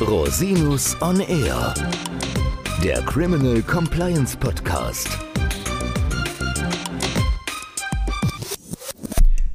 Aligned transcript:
Rosinus 0.00 0.94
on 1.00 1.20
Air, 1.20 1.72
der 2.84 3.00
Criminal 3.02 3.62
Compliance 3.62 4.36
Podcast. 4.36 5.08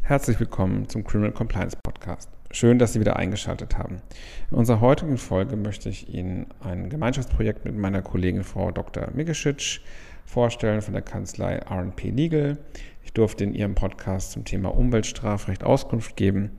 Herzlich 0.02 0.40
willkommen 0.40 0.90
zum 0.90 1.04
Criminal 1.04 1.32
Compliance 1.32 1.78
Podcast. 1.84 2.32
Schön, 2.50 2.80
dass 2.80 2.94
Sie 2.94 3.00
wieder 3.00 3.18
eingeschaltet 3.18 3.78
haben. 3.78 4.02
In 4.50 4.58
unserer 4.58 4.82
heutigen 4.82 5.20
Folge 5.20 5.56
möchte 5.56 5.90
ich 5.90 6.12
Ihnen 6.12 6.48
ein 6.60 6.90
Gemeinschaftsprojekt 6.90 7.64
mit 7.66 7.78
meiner 7.78 8.02
Kollegin 8.02 8.44
Frau 8.44 8.72
Dr. 8.72 9.10
Migeschitsch 9.14 9.82
vorstellen 10.26 10.82
von 10.82 10.94
der 10.94 11.04
Kanzlei 11.04 11.58
RP 11.58 12.06
Legal. 12.06 12.58
Ich 13.04 13.14
durfte 13.14 13.44
in 13.44 13.54
ihrem 13.54 13.76
Podcast 13.76 14.32
zum 14.32 14.44
Thema 14.44 14.76
Umweltstrafrecht 14.76 15.64
Auskunft 15.64 16.16
geben. 16.16 16.52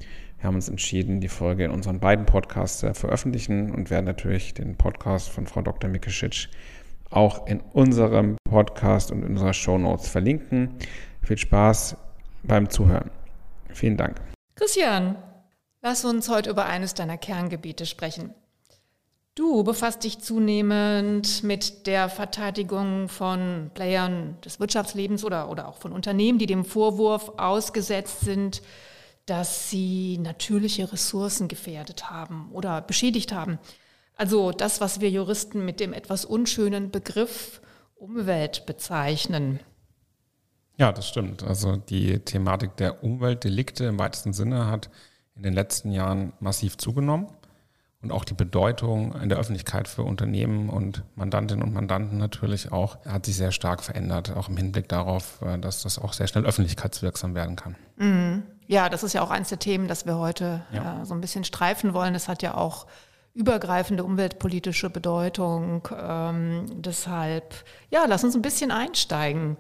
Wir 0.43 0.49
haben 0.49 0.57
uns 0.57 0.69
entschieden, 0.69 1.21
die 1.21 1.29
Folge 1.29 1.65
in 1.67 1.71
unseren 1.71 2.01
beiden 2.01 2.27
Podcasts 2.27 2.81
zu 2.81 2.93
veröffentlichen 2.95 3.73
und 3.73 3.91
werden 3.91 4.07
natürlich 4.07 4.55
den 4.55 4.75
Podcast 4.75 5.29
von 5.29 5.47
Frau 5.47 5.63
Dr. 5.63 5.89
Mikischitsch 5.89 6.49
auch 7.11 7.47
in 7.47 7.61
unserem 7.61 8.37
Podcast 8.43 9.13
und 9.13 9.23
in 9.23 9.29
unserer 9.29 9.55
Show 9.55 9.79
Notes 9.79 10.09
verlinken. 10.09 10.75
Viel 11.23 11.39
Spaß 11.39 11.97
beim 12.43 12.69
Zuhören. 12.71 13.13
Vielen 13.69 13.97
Dank. 13.97 14.21
Christian, 14.57 15.15
lass 15.81 16.05
uns 16.05 16.29
heute 16.29 16.51
über 16.51 16.67
eines 16.67 16.95
deiner 16.95 17.19
Kerngebiete 17.19 17.87
sprechen. 17.87 18.35
Du 19.37 19.63
befasst 19.63 20.03
dich 20.03 20.19
zunehmend 20.19 21.45
mit 21.45 21.87
der 21.87 22.09
Verteidigung 22.09 23.09
von 23.09 23.71
Playern 23.75 24.39
des 24.45 24.59
Wirtschaftslebens 24.59 25.25
oder, 25.25 25.49
oder 25.49 25.69
auch 25.69 25.77
von 25.77 25.93
Unternehmen, 25.93 26.41
die 26.41 26.47
dem 26.47 26.65
Vorwurf 26.65 27.31
ausgesetzt 27.37 28.23
sind, 28.23 28.61
dass 29.27 29.71
sie 29.71 30.19
natürliche 30.19 30.93
Ressourcen 30.93 31.49
gefährdet 31.49 32.11
haben 32.11 32.51
oder 32.53 32.81
beschädigt 32.81 33.33
haben. 33.33 33.59
Also 34.17 34.51
das, 34.53 34.81
was 34.81 35.01
wir 35.01 35.11
Juristen 35.11 35.65
mit 35.65 35.81
dem 35.81 35.93
etwas 35.93 36.25
unschönen 36.25 36.91
Begriff 36.91 37.61
Umwelt 37.97 38.67
bezeichnen. 38.67 39.61
Ja, 40.77 40.91
das 40.91 41.09
stimmt. 41.09 41.45
Also 41.45 41.77
die 41.77 42.19
Thematik 42.19 42.77
der 42.77 43.05
Umweltdelikte 43.05 43.85
im 43.85 43.99
weitesten 43.99 44.33
Sinne 44.33 44.67
hat 44.67 44.91
in 45.37 45.45
den 45.45 45.53
letzten 45.53 45.93
Jahren 45.93 46.33
massiv 46.41 46.77
zugenommen 46.77 47.29
und 48.03 48.11
auch 48.11 48.25
die 48.25 48.35
Bedeutung 48.35 49.15
in 49.15 49.29
der 49.29 49.39
Öffentlichkeit 49.39 49.87
für 49.87 50.03
Unternehmen 50.03 50.69
und 50.69 51.05
Mandantinnen 51.15 51.63
und 51.63 51.73
Mandanten 51.73 52.19
natürlich 52.19 52.73
auch 52.73 53.05
hat 53.07 53.27
sich 53.27 53.37
sehr 53.37 53.53
stark 53.53 53.83
verändert, 53.83 54.35
auch 54.37 54.49
im 54.49 54.57
Hinblick 54.57 54.89
darauf, 54.89 55.41
äh, 55.43 55.59
dass 55.59 55.83
das 55.83 55.99
auch 55.99 56.13
sehr 56.13 56.27
schnell 56.27 56.45
öffentlichkeitswirksam 56.45 57.37
werden 57.37 57.55
kann. 57.55 57.77
Mhm. 57.97 58.43
Ja, 58.67 58.89
das 58.89 59.03
ist 59.03 59.13
ja 59.13 59.23
auch 59.23 59.31
eines 59.31 59.49
der 59.49 59.59
Themen, 59.59 59.89
das 59.89 60.07
wir 60.07 60.19
heute 60.19 60.63
ja. 60.73 61.03
äh, 61.03 61.05
so 61.05 61.15
ein 61.15 61.21
bisschen 61.21 61.45
streifen 61.45 61.95
wollen. 61.95 62.15
Das 62.15 62.29
hat 62.29 62.43
ja 62.43 62.55
auch 62.55 62.87
übergreifende 63.35 64.05
umweltpolitische 64.05 64.91
Bedeutung. 64.91 65.89
Ähm, 65.97 66.67
deshalb, 66.83 67.55
ja, 67.91 68.05
lass 68.07 68.25
uns 68.25 68.35
ein 68.35 68.43
bisschen 68.43 68.71
einsteigen. 68.71 69.57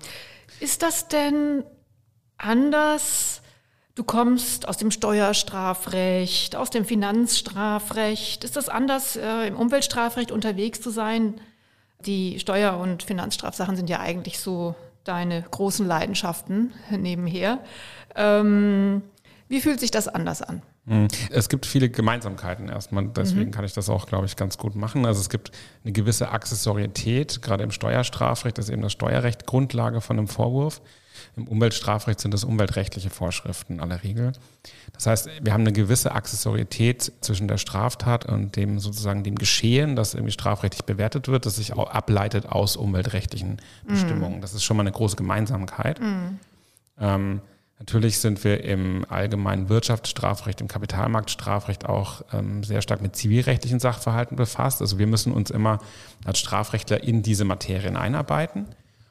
Ist 0.60 0.82
das 0.82 1.08
denn 1.08 1.64
anders 2.36 3.42
Du 3.94 4.04
kommst 4.04 4.68
aus 4.68 4.78
dem 4.78 4.90
Steuerstrafrecht, 4.90 6.56
aus 6.56 6.70
dem 6.70 6.86
Finanzstrafrecht. 6.86 8.42
Ist 8.42 8.56
das 8.56 8.70
anders, 8.70 9.16
äh, 9.16 9.48
im 9.48 9.56
Umweltstrafrecht 9.56 10.32
unterwegs 10.32 10.80
zu 10.80 10.88
sein? 10.88 11.38
Die 12.06 12.40
Steuer- 12.40 12.78
und 12.78 13.02
Finanzstrafsachen 13.02 13.76
sind 13.76 13.90
ja 13.90 14.00
eigentlich 14.00 14.38
so 14.38 14.74
deine 15.04 15.42
großen 15.42 15.86
Leidenschaften 15.86 16.72
nebenher. 16.90 17.58
Ähm, 18.14 19.02
wie 19.52 19.60
fühlt 19.60 19.80
sich 19.80 19.90
das 19.90 20.08
anders 20.08 20.40
an? 20.40 20.62
Hm. 20.86 21.08
Es 21.30 21.50
gibt 21.50 21.66
viele 21.66 21.90
Gemeinsamkeiten 21.90 22.70
erstmal, 22.70 23.06
deswegen 23.08 23.48
mhm. 23.48 23.50
kann 23.50 23.66
ich 23.66 23.74
das 23.74 23.90
auch, 23.90 24.06
glaube 24.06 24.24
ich, 24.24 24.36
ganz 24.36 24.56
gut 24.56 24.74
machen. 24.74 25.04
Also 25.04 25.20
es 25.20 25.28
gibt 25.28 25.52
eine 25.84 25.92
gewisse 25.92 26.30
Accessorietät, 26.30 27.42
gerade 27.42 27.62
im 27.62 27.70
Steuerstrafrecht 27.70 28.58
ist 28.58 28.70
eben 28.70 28.80
das 28.80 28.92
Steuerrecht 28.92 29.44
Grundlage 29.44 30.00
von 30.00 30.18
einem 30.18 30.26
Vorwurf. 30.26 30.80
Im 31.36 31.46
Umweltstrafrecht 31.46 32.18
sind 32.18 32.32
das 32.32 32.44
umweltrechtliche 32.44 33.10
Vorschriften 33.10 33.74
in 33.74 33.80
aller 33.80 34.02
Regel. 34.02 34.32
Das 34.94 35.06
heißt, 35.06 35.28
wir 35.42 35.52
haben 35.52 35.60
eine 35.60 35.72
gewisse 35.72 36.12
Accessorietät 36.12 37.12
zwischen 37.20 37.46
der 37.46 37.58
Straftat 37.58 38.24
und 38.24 38.56
dem 38.56 38.78
sozusagen 38.78 39.22
dem 39.22 39.34
Geschehen, 39.34 39.96
das 39.96 40.14
irgendwie 40.14 40.32
strafrechtlich 40.32 40.86
bewertet 40.86 41.28
wird, 41.28 41.44
das 41.44 41.56
sich 41.56 41.74
auch 41.74 41.90
ableitet 41.90 42.46
aus 42.46 42.76
umweltrechtlichen 42.76 43.60
mhm. 43.84 43.88
Bestimmungen. 43.88 44.36
Mhm. 44.36 44.40
Das 44.40 44.54
ist 44.54 44.64
schon 44.64 44.78
mal 44.78 44.82
eine 44.82 44.92
große 44.92 45.16
Gemeinsamkeit. 45.16 46.00
Mhm. 46.00 46.38
Ähm, 46.98 47.40
Natürlich 47.82 48.20
sind 48.20 48.44
wir 48.44 48.62
im 48.62 49.04
allgemeinen 49.08 49.68
Wirtschaftsstrafrecht, 49.68 50.60
im 50.60 50.68
Kapitalmarktstrafrecht 50.68 51.84
auch 51.84 52.22
ähm, 52.32 52.62
sehr 52.62 52.80
stark 52.80 53.02
mit 53.02 53.16
zivilrechtlichen 53.16 53.80
Sachverhalten 53.80 54.36
befasst. 54.36 54.80
Also 54.80 55.00
wir 55.00 55.08
müssen 55.08 55.32
uns 55.32 55.50
immer 55.50 55.80
als 56.24 56.38
Strafrechtler 56.38 57.02
in 57.02 57.22
diese 57.22 57.44
Materien 57.44 57.96
einarbeiten. 57.96 58.66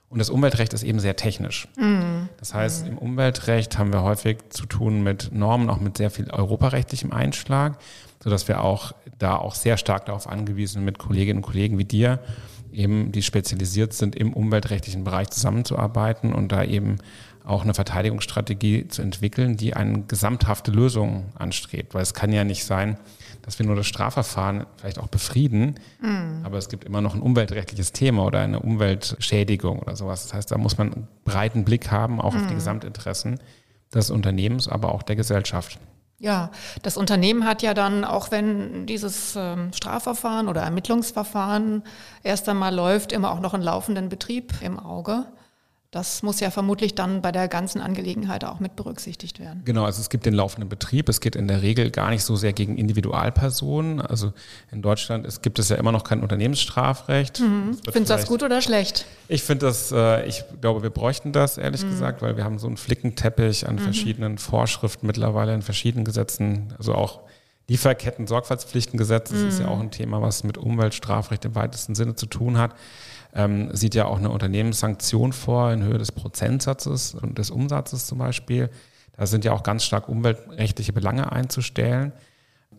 Und 0.08 0.20
das 0.20 0.30
Umweltrecht 0.30 0.72
ist 0.72 0.84
eben 0.84 1.02
sehr 1.02 1.18
technisch. 1.18 1.68
Mhm. 1.78 2.30
Das 2.38 2.54
heißt, 2.54 2.88
im 2.88 2.98
Umweltrecht 2.98 3.78
haben 3.78 3.92
wir 3.92 4.04
häufig 4.04 4.38
zu 4.52 4.66
tun 4.66 5.04
mit 5.04 5.34
Normen, 5.34 5.70
auch 5.70 5.82
mit 5.82 5.98
sehr 5.98 6.10
viel 6.10 6.32
europarechtlichem 6.32 7.12
Einschlag, 7.12 7.78
sodass 8.24 8.48
wir 8.48 8.64
auch 8.64 8.94
da 9.20 9.36
auch 9.36 9.54
sehr 9.54 9.76
stark 9.76 10.06
darauf 10.06 10.30
angewiesen 10.30 10.76
sind, 10.76 10.86
mit 10.86 10.98
Kolleginnen 10.98 11.40
und 11.40 11.46
Kollegen 11.46 11.78
wie 11.78 11.84
dir, 11.84 12.20
eben, 12.72 13.12
die 13.12 13.22
spezialisiert 13.22 13.92
sind, 13.92 14.16
im 14.16 14.32
umweltrechtlichen 14.32 15.04
Bereich 15.04 15.30
zusammenzuarbeiten 15.30 16.32
und 16.32 16.54
da 16.54 16.64
eben 16.64 17.00
auch 17.44 17.64
eine 17.64 17.74
Verteidigungsstrategie 17.74 18.88
zu 18.88 19.02
entwickeln, 19.02 19.58
die 19.58 19.74
eine 19.74 20.04
gesamthafte 20.04 20.72
Lösung 20.72 21.26
anstrebt. 21.36 21.94
Weil 21.94 22.04
es 22.04 22.14
kann 22.14 22.32
ja 22.32 22.44
nicht 22.44 22.66
sein, 22.66 22.98
dass 23.42 23.58
wir 23.58 23.66
nur 23.66 23.76
das 23.76 23.88
Strafverfahren 23.88 24.66
vielleicht 24.78 25.00
auch 25.00 25.08
befrieden, 25.08 25.80
mhm. 26.02 26.42
aber 26.44 26.58
es 26.58 26.70
gibt 26.70 26.84
immer 26.84 27.02
noch 27.02 27.16
ein 27.16 27.22
umweltrechtliches 27.22 27.92
Thema 27.92 28.26
oder 28.26 28.40
eine 28.40 28.60
Umweltschädigung 28.60 29.80
oder 29.80 29.96
sowas. 29.96 30.24
Das 30.24 30.34
heißt, 30.34 30.52
da 30.52 30.58
muss 30.58 30.78
man 30.78 30.94
einen 30.94 31.08
breiten 31.26 31.66
Blick 31.66 31.92
haben, 31.92 32.22
auch 32.22 32.34
mhm. 32.34 32.40
auf 32.40 32.48
die 32.48 32.54
mhm. 32.54 32.58
Gesamtinteressen 32.58 33.40
des 33.94 34.12
Unternehmens, 34.12 34.68
aber 34.68 34.94
auch 34.94 35.04
der 35.04 35.16
Gesellschaft. 35.16 35.80
Ja, 36.20 36.52
das 36.84 36.98
Unternehmen 36.98 37.46
hat 37.46 37.64
ja 37.64 37.74
dann, 37.74 38.06
auch 38.06 38.30
wenn 38.30 38.86
dieses 38.86 39.34
ähm, 39.36 39.74
Strafverfahren 39.74 40.50
oder 40.50 40.62
Ermittlungsverfahren 40.62 41.82
erst 42.22 42.48
einmal 42.48 42.76
läuft, 42.76 43.12
immer 43.12 43.32
auch 43.32 43.40
noch 43.40 43.56
einen 43.56 43.64
laufenden 43.64 44.08
Betrieb 44.08 44.54
im 44.62 44.80
Auge. 44.80 45.26
Das 45.92 46.24
muss 46.24 46.40
ja 46.40 46.52
vermutlich 46.52 46.96
dann 46.96 47.22
bei 47.22 47.34
der 47.34 47.50
ganzen 47.50 47.82
Angelegenheit 47.82 48.46
auch 48.46 48.62
mit 48.62 48.78
berücksichtigt 48.78 49.42
werden. 49.42 49.64
Genau, 49.66 49.84
also 49.84 50.00
es 50.00 50.10
gibt 50.10 50.26
den 50.26 50.34
laufenden 50.34 50.70
Betrieb. 50.70 51.10
Es 51.10 51.20
geht 51.20 51.36
in 51.36 51.50
der 51.50 51.62
Regel 51.62 51.92
gar 51.92 52.12
nicht 52.12 52.24
so 52.24 52.38
sehr 52.38 52.54
gegen 52.54 52.78
Individualpersonen. 52.78 54.00
Also 54.00 54.32
in 54.72 54.82
Deutschland 54.82 55.26
es 55.26 55.42
gibt 55.42 55.60
es 55.60 55.68
ja 55.68 55.76
immer 55.76 55.92
noch 55.92 56.06
kein 56.06 56.22
Unternehmensstrafrecht. 56.22 57.42
Mhm. 57.42 57.78
Findest 57.84 58.10
du 58.10 58.14
das 58.14 58.26
gut 58.26 58.42
oder 58.42 58.62
schlecht? 58.62 59.06
Ich 59.28 59.44
finde 59.44 59.66
das, 59.66 59.92
äh, 59.92 60.26
ich 60.28 60.46
glaube, 60.62 60.82
wir 60.82 60.92
bräuchten 60.92 61.34
das, 61.34 61.58
ehrlich 61.58 61.84
mhm. 61.84 61.90
gesagt, 61.90 62.22
weil 62.22 62.38
wir 62.38 62.46
haben 62.46 62.58
so 62.58 62.68
einen 62.68 62.78
Flickenteppich 62.78 63.68
an 63.68 63.76
mhm. 63.76 63.80
verschiedenen 63.80 64.38
Vorschriften 64.38 65.06
mittlerweile 65.08 65.54
in 65.54 65.62
verschiedenen 65.62 66.06
Gesetzen, 66.06 66.74
also 66.78 66.96
auch 66.96 67.20
Lieferketten, 67.68 68.28
Sorgfaltspflichtengesetz, 68.28 69.30
das 69.30 69.40
ist 69.40 69.60
ja 69.60 69.66
mhm. 69.66 69.72
auch 69.74 69.80
ein 69.82 69.92
Thema, 69.92 70.22
was 70.22 70.46
mit 70.46 70.58
Umweltstrafrecht 70.58 71.44
im 71.44 71.56
weitesten 71.56 71.96
Sinne 71.96 72.16
zu 72.16 72.28
tun 72.28 72.58
hat 72.58 72.76
ähm, 73.34 73.76
sieht 73.76 73.96
ja 73.96 74.06
auch 74.06 74.18
eine 74.18 74.30
Unternehmenssanktion 74.30 75.34
vor 75.34 75.72
in 75.72 75.84
Höhe 75.84 75.98
des 75.98 76.12
Prozentsatzes 76.12 77.16
und 77.16 77.38
des 77.38 77.52
Umsatzes 77.52 78.06
zum 78.06 78.18
Beispiel. 78.18 78.70
Da 79.18 79.26
sind 79.26 79.46
ja 79.46 79.54
auch 79.54 79.64
ganz 79.64 79.84
stark 79.84 80.10
umweltrechtliche 80.10 80.94
Belange 80.94 81.32
einzustellen. 81.32 82.14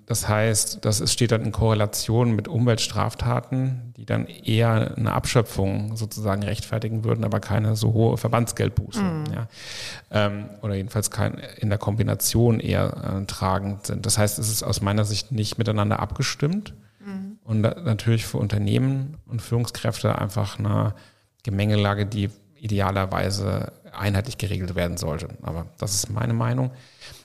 Das 0.07 0.29
heißt, 0.29 0.85
das 0.85 1.13
steht 1.13 1.31
dann 1.31 1.43
in 1.43 1.53
Korrelation 1.53 2.35
mit 2.35 2.49
Umweltstraftaten, 2.49 3.95
die 3.97 4.05
dann 4.05 4.27
eher 4.27 4.97
eine 4.97 5.13
Abschöpfung 5.13 5.97
sozusagen 5.97 6.43
rechtfertigen 6.43 7.05
würden, 7.05 7.25
aber 7.25 7.39
keine 7.41 7.77
so 7.77 7.93
hohe 7.93 8.17
Verbandsgeldbuße. 8.17 9.03
Mhm. 9.03 9.25
Ja. 9.33 9.49
Ähm, 10.11 10.51
oder 10.61 10.75
jedenfalls 10.75 11.11
kein, 11.11 11.41
in 11.59 11.69
der 11.69 11.79
Kombination 11.79 12.59
eher 12.59 13.21
äh, 13.23 13.27
tragend 13.27 13.87
sind. 13.87 14.05
Das 14.05 14.19
heißt, 14.19 14.39
es 14.39 14.51
ist 14.51 14.63
aus 14.65 14.81
meiner 14.81 15.05
Sicht 15.05 15.31
nicht 15.31 15.57
miteinander 15.57 16.01
abgestimmt. 16.01 16.75
Und 17.45 17.61
natürlich 17.61 18.25
für 18.25 18.39
Unternehmen 18.39 19.17
und 19.27 19.43
Führungskräfte 19.43 20.17
einfach 20.19 20.59
eine 20.59 20.95
Gemengelage, 21.43 22.07
die 22.07 22.31
idealerweise 22.57 23.73
einheitlich 23.93 24.39
geregelt 24.39 24.75
werden 24.75 24.97
sollte. 24.97 25.29
Aber 25.43 25.67
das 25.79 25.95
ist 25.95 26.11
meine 26.11 26.33
Meinung. 26.33 26.71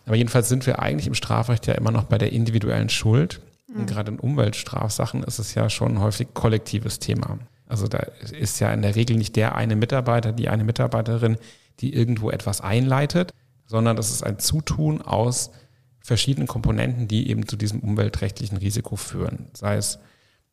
Aber 0.06 0.16
jedenfalls 0.16 0.50
sind 0.50 0.66
wir 0.66 0.80
eigentlich 0.80 1.08
im 1.08 1.14
Strafrecht 1.14 1.68
ja 1.68 1.76
immer 1.76 1.92
noch 1.92 2.06
bei 2.06 2.18
der 2.18 2.32
individuellen 2.32 2.90
Schuld. 2.90 3.42
Mhm. 3.68 3.82
Und 3.82 3.86
gerade 3.88 4.12
in 4.12 4.20
Umweltstrafsachen 4.20 5.24
ist 5.24 5.40
es 5.40 5.54
ja 5.54 5.70
schon 5.70 6.00
häufig 6.00 6.30
kollektives 6.34 7.00
Thema. 7.00 7.38
Also 7.68 7.88
da 7.88 8.00
ist 8.00 8.60
ja 8.60 8.74
in 8.74 8.82
der 8.82 8.96
Regel 8.96 9.18
nicht 9.18 9.36
der 9.36 9.56
eine 9.56 9.76
Mitarbeiter, 9.76 10.32
die 10.32 10.50
eine 10.50 10.64
Mitarbeiterin, 10.64 11.38
die 11.80 11.94
irgendwo 11.94 12.32
etwas 12.32 12.62
einleitet, 12.62 13.32
sondern 13.66 13.96
das 13.98 14.10
ist 14.10 14.24
ein 14.24 14.40
Zutun 14.40 15.02
aus 15.02 15.52
verschiedenen 16.08 16.48
Komponenten, 16.48 17.10
die 17.10 17.30
eben 17.30 17.50
zu 17.50 17.58
diesem 17.58 17.82
umweltrechtlichen 17.82 18.58
Risiko 18.58 18.96
führen. 18.96 19.50
Sei 19.54 19.76
es, 19.76 20.00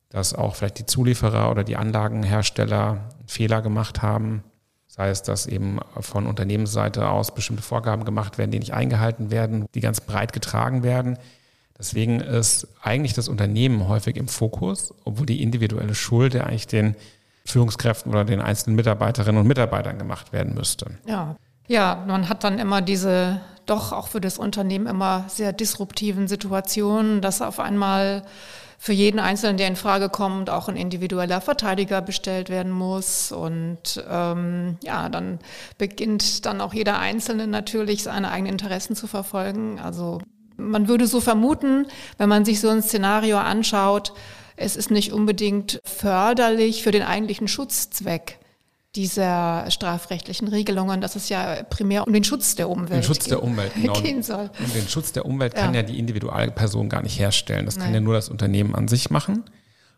dass 0.09 0.35
auch 0.35 0.56
vielleicht 0.56 0.81
die 0.81 0.87
Zulieferer 0.87 1.49
oder 1.49 1.62
die 1.62 1.77
Anlagenhersteller 1.77 3.09
Fehler 3.29 3.62
gemacht 3.62 4.03
haben, 4.03 4.43
sei 4.89 5.11
es, 5.11 5.23
dass 5.23 5.47
eben 5.47 5.79
von 6.01 6.27
Unternehmensseite 6.27 7.09
aus 7.09 7.33
bestimmte 7.33 7.62
Vorgaben 7.62 8.05
gemacht 8.05 8.37
werden, 8.37 8.51
die 8.51 8.59
nicht 8.59 8.75
eingehalten 8.75 9.31
werden, 9.31 9.67
die 9.77 9.81
ganz 9.81 10.01
breit 10.01 10.33
getragen 10.33 10.83
werden. 10.83 11.19
Deswegen 11.79 12.19
ist 12.19 12.67
eigentlich 12.83 13.12
das 13.12 13.29
Unternehmen 13.29 13.87
häufig 13.87 14.17
im 14.17 14.27
Fokus, 14.27 14.93
obwohl 15.05 15.27
die 15.27 15.41
individuelle 15.41 15.95
Schuld 15.95 16.35
ja 16.35 16.43
eigentlich 16.43 16.67
den 16.67 16.97
Führungskräften 17.45 18.11
oder 18.11 18.25
den 18.25 18.41
einzelnen 18.41 18.75
Mitarbeiterinnen 18.75 19.41
und 19.41 19.47
Mitarbeitern 19.47 19.99
gemacht 19.99 20.33
werden 20.33 20.55
müsste. 20.55 20.87
Ja. 21.07 21.37
Ja, 21.67 22.05
man 22.07 22.29
hat 22.29 22.45
dann 22.45 22.59
immer 22.59 22.83
diese 22.83 23.41
doch 23.66 23.93
auch 23.93 24.08
für 24.08 24.20
das 24.20 24.38
Unternehmen 24.38 24.87
immer 24.87 25.25
sehr 25.28 25.52
disruptiven 25.52 26.28
Situationen, 26.28 27.20
dass 27.20 27.43
auf 27.43 27.61
einmal 27.61 28.22
für 28.78 28.93
jeden 28.93 29.19
Einzelnen, 29.19 29.56
der 29.56 29.69
in 29.69 29.76
Frage 29.76 30.11
kommt, 30.11 30.50
auch 30.50 30.69
ein 30.69 30.76
individueller 30.76 31.40
Verteidiger 31.40 32.02
bestellt 32.02 32.50
werden 32.50 32.70
muss. 32.70 33.32
Und 33.32 34.05
ähm, 34.11 34.76
ja, 34.82 35.08
dann 35.08 35.38
beginnt 35.78 36.44
dann 36.44 36.61
auch 36.61 36.75
jeder 36.75 36.99
Einzelne 36.99 37.46
natürlich 37.46 38.02
seine 38.02 38.31
eigenen 38.31 38.52
Interessen 38.52 38.94
zu 38.94 39.06
verfolgen. 39.06 39.81
Also 39.81 40.20
man 40.56 40.87
würde 40.87 41.06
so 41.06 41.20
vermuten, 41.20 41.87
wenn 42.19 42.28
man 42.28 42.44
sich 42.44 42.61
so 42.61 42.69
ein 42.69 42.82
Szenario 42.82 43.38
anschaut, 43.38 44.12
es 44.56 44.76
ist 44.76 44.90
nicht 44.90 45.12
unbedingt 45.12 45.81
förderlich 45.84 46.82
für 46.82 46.90
den 46.90 47.02
eigentlichen 47.02 47.49
Schutzzweck 47.49 48.38
dieser 48.96 49.70
strafrechtlichen 49.70 50.49
Regelungen, 50.49 51.00
dass 51.00 51.17
es 51.17 51.29
ja 51.29 51.62
primär 51.64 52.06
um 52.06 52.12
den 52.12 52.25
Schutz 52.25 52.55
der 52.55 52.69
Umwelt 52.69 53.02
den 53.02 53.02
Schutz 53.02 53.25
der 53.25 53.43
Umwelt 53.43 53.75
genau. 53.81 53.93
gehen 53.94 54.23
soll. 54.23 54.50
Und 54.58 54.75
den 54.75 54.88
Schutz 54.88 55.12
der 55.12 55.26
Umwelt 55.26 55.55
kann 55.55 55.75
ja, 55.75 55.81
ja 55.81 55.87
die 55.87 55.99
Individualperson 55.99 56.88
gar 56.88 57.02
nicht 57.02 57.19
herstellen. 57.19 57.67
Das 57.67 57.76
Nein. 57.76 57.87
kann 57.87 57.94
ja 57.94 58.00
nur 58.00 58.14
das 58.14 58.29
Unternehmen 58.29 58.75
an 58.75 58.88
sich 58.88 59.11
machen. 59.11 59.44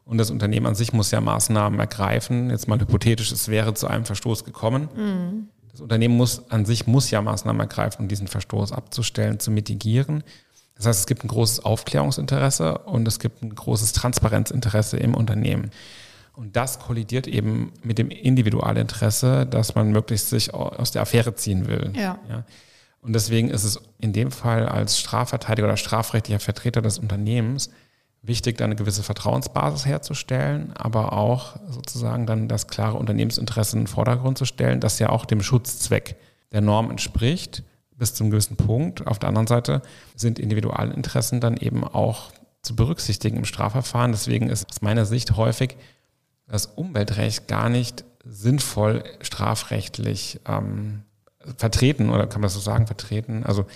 Und 0.07 0.19
das 0.19 0.31
Unternehmen 0.31 0.67
an 0.67 0.75
sich 0.77 0.93
muss 0.93 1.11
ja 1.11 1.21
Maßnahmen 1.21 1.81
ergreifen. 1.81 2.51
Jetzt 2.51 2.69
mal 2.69 2.79
hypothetisch, 2.79 3.33
es 3.33 3.49
wäre 3.49 3.75
zu 3.75 3.89
einem 3.89 4.05
Verstoß 4.05 4.45
gekommen. 4.45 4.89
Mhm. 4.95 5.49
Das 5.73 5.81
Unternehmen 5.81 6.17
muss 6.17 6.51
an 6.51 6.65
sich 6.65 6.87
muss 6.87 7.11
ja 7.11 7.21
Maßnahmen 7.21 7.61
ergreifen, 7.61 8.03
um 8.03 8.09
diesen 8.09 8.29
Verstoß 8.29 8.73
abzustellen, 8.73 9.41
zu 9.41 9.51
mitigieren. 9.51 10.23
Das 10.77 10.87
heißt, 10.87 11.01
es 11.01 11.07
gibt 11.07 11.25
ein 11.25 11.29
großes 11.29 11.65
Aufklärungsinteresse 11.65 12.79
und 12.79 13.07
es 13.09 13.19
gibt 13.19 13.43
ein 13.43 13.55
großes 13.55 13.93
Transparenzinteresse 13.93 14.97
im 14.97 15.15
Unternehmen. 15.15 15.71
Und 16.37 16.55
das 16.55 16.79
kollidiert 16.79 17.27
eben 17.27 17.73
mit 17.83 17.97
dem 17.97 18.11
Individualinteresse, 18.11 19.47
dass 19.47 19.75
man 19.75 19.91
möglichst 19.91 20.29
sich 20.29 20.53
aus 20.53 20.91
der 20.91 21.03
Affäre 21.03 21.35
ziehen 21.35 21.67
will. 21.67 21.93
Ja. 21.97 22.19
ja. 22.29 22.45
Und 23.01 23.15
deswegen 23.15 23.49
ist 23.49 23.65
es 23.65 23.81
in 23.99 24.13
dem 24.13 24.31
Fall 24.31 24.69
als 24.69 24.99
Strafverteidiger 24.99 25.67
oder 25.67 25.79
strafrechtlicher 25.79 26.41
Vertreter 26.41 26.83
des 26.83 26.99
Unternehmens 26.99 27.71
wichtig, 28.21 28.59
da 28.59 28.65
eine 28.65 28.77
gewisse 28.77 29.03
Vertrauensbasis 29.03 29.87
herzustellen, 29.87 30.73
aber 30.77 31.13
auch 31.13 31.57
sozusagen 31.69 32.27
dann 32.27 32.49
das 32.49 32.67
klare 32.67 32.99
Unternehmensinteresse 32.99 33.77
in 33.77 33.83
den 33.83 33.87
Vordergrund 33.87 34.37
zu 34.37 34.45
stellen, 34.45 34.81
das 34.81 34.99
ja 34.99 35.11
auch 35.11 35.25
dem 35.25 35.43
Schutzzweck 35.43 36.17
der 36.53 36.61
Norm 36.61 36.91
entspricht, 36.91 37.63
bis 37.97 38.15
zum 38.15 38.31
gewissen 38.31 38.57
Punkt. 38.57 39.07
Auf 39.07 39.19
der 39.19 39.29
anderen 39.31 39.47
Seite 39.47 39.83
sind 40.15 40.39
Individualinteressen 40.39 41.41
dann 41.41 41.57
eben 41.57 41.85
auch 41.85 42.33
zu 42.61 42.77
berücksichtigen 42.77 43.39
im 43.39 43.45
Strafverfahren. 43.45 44.13
Deswegen 44.13 44.51
ist 44.51 44.69
aus 44.69 44.83
meiner 44.83 45.07
Sicht 45.07 45.37
häufig 45.37 45.77
das 46.49 46.67
Umweltrecht 46.67 47.49
gar 47.49 47.69
nicht 47.69 48.05
sinnvoll 48.25 49.05
strafrechtlich 49.21 50.41
ähm, 50.49 51.03
vertreten 51.57 52.11
oder 52.11 52.27
kann 52.27 52.41
man 52.41 52.47
das 52.47 52.55
so 52.55 52.61
sagen, 52.61 52.87
vertreten? 52.87 53.45
Also 53.45 53.67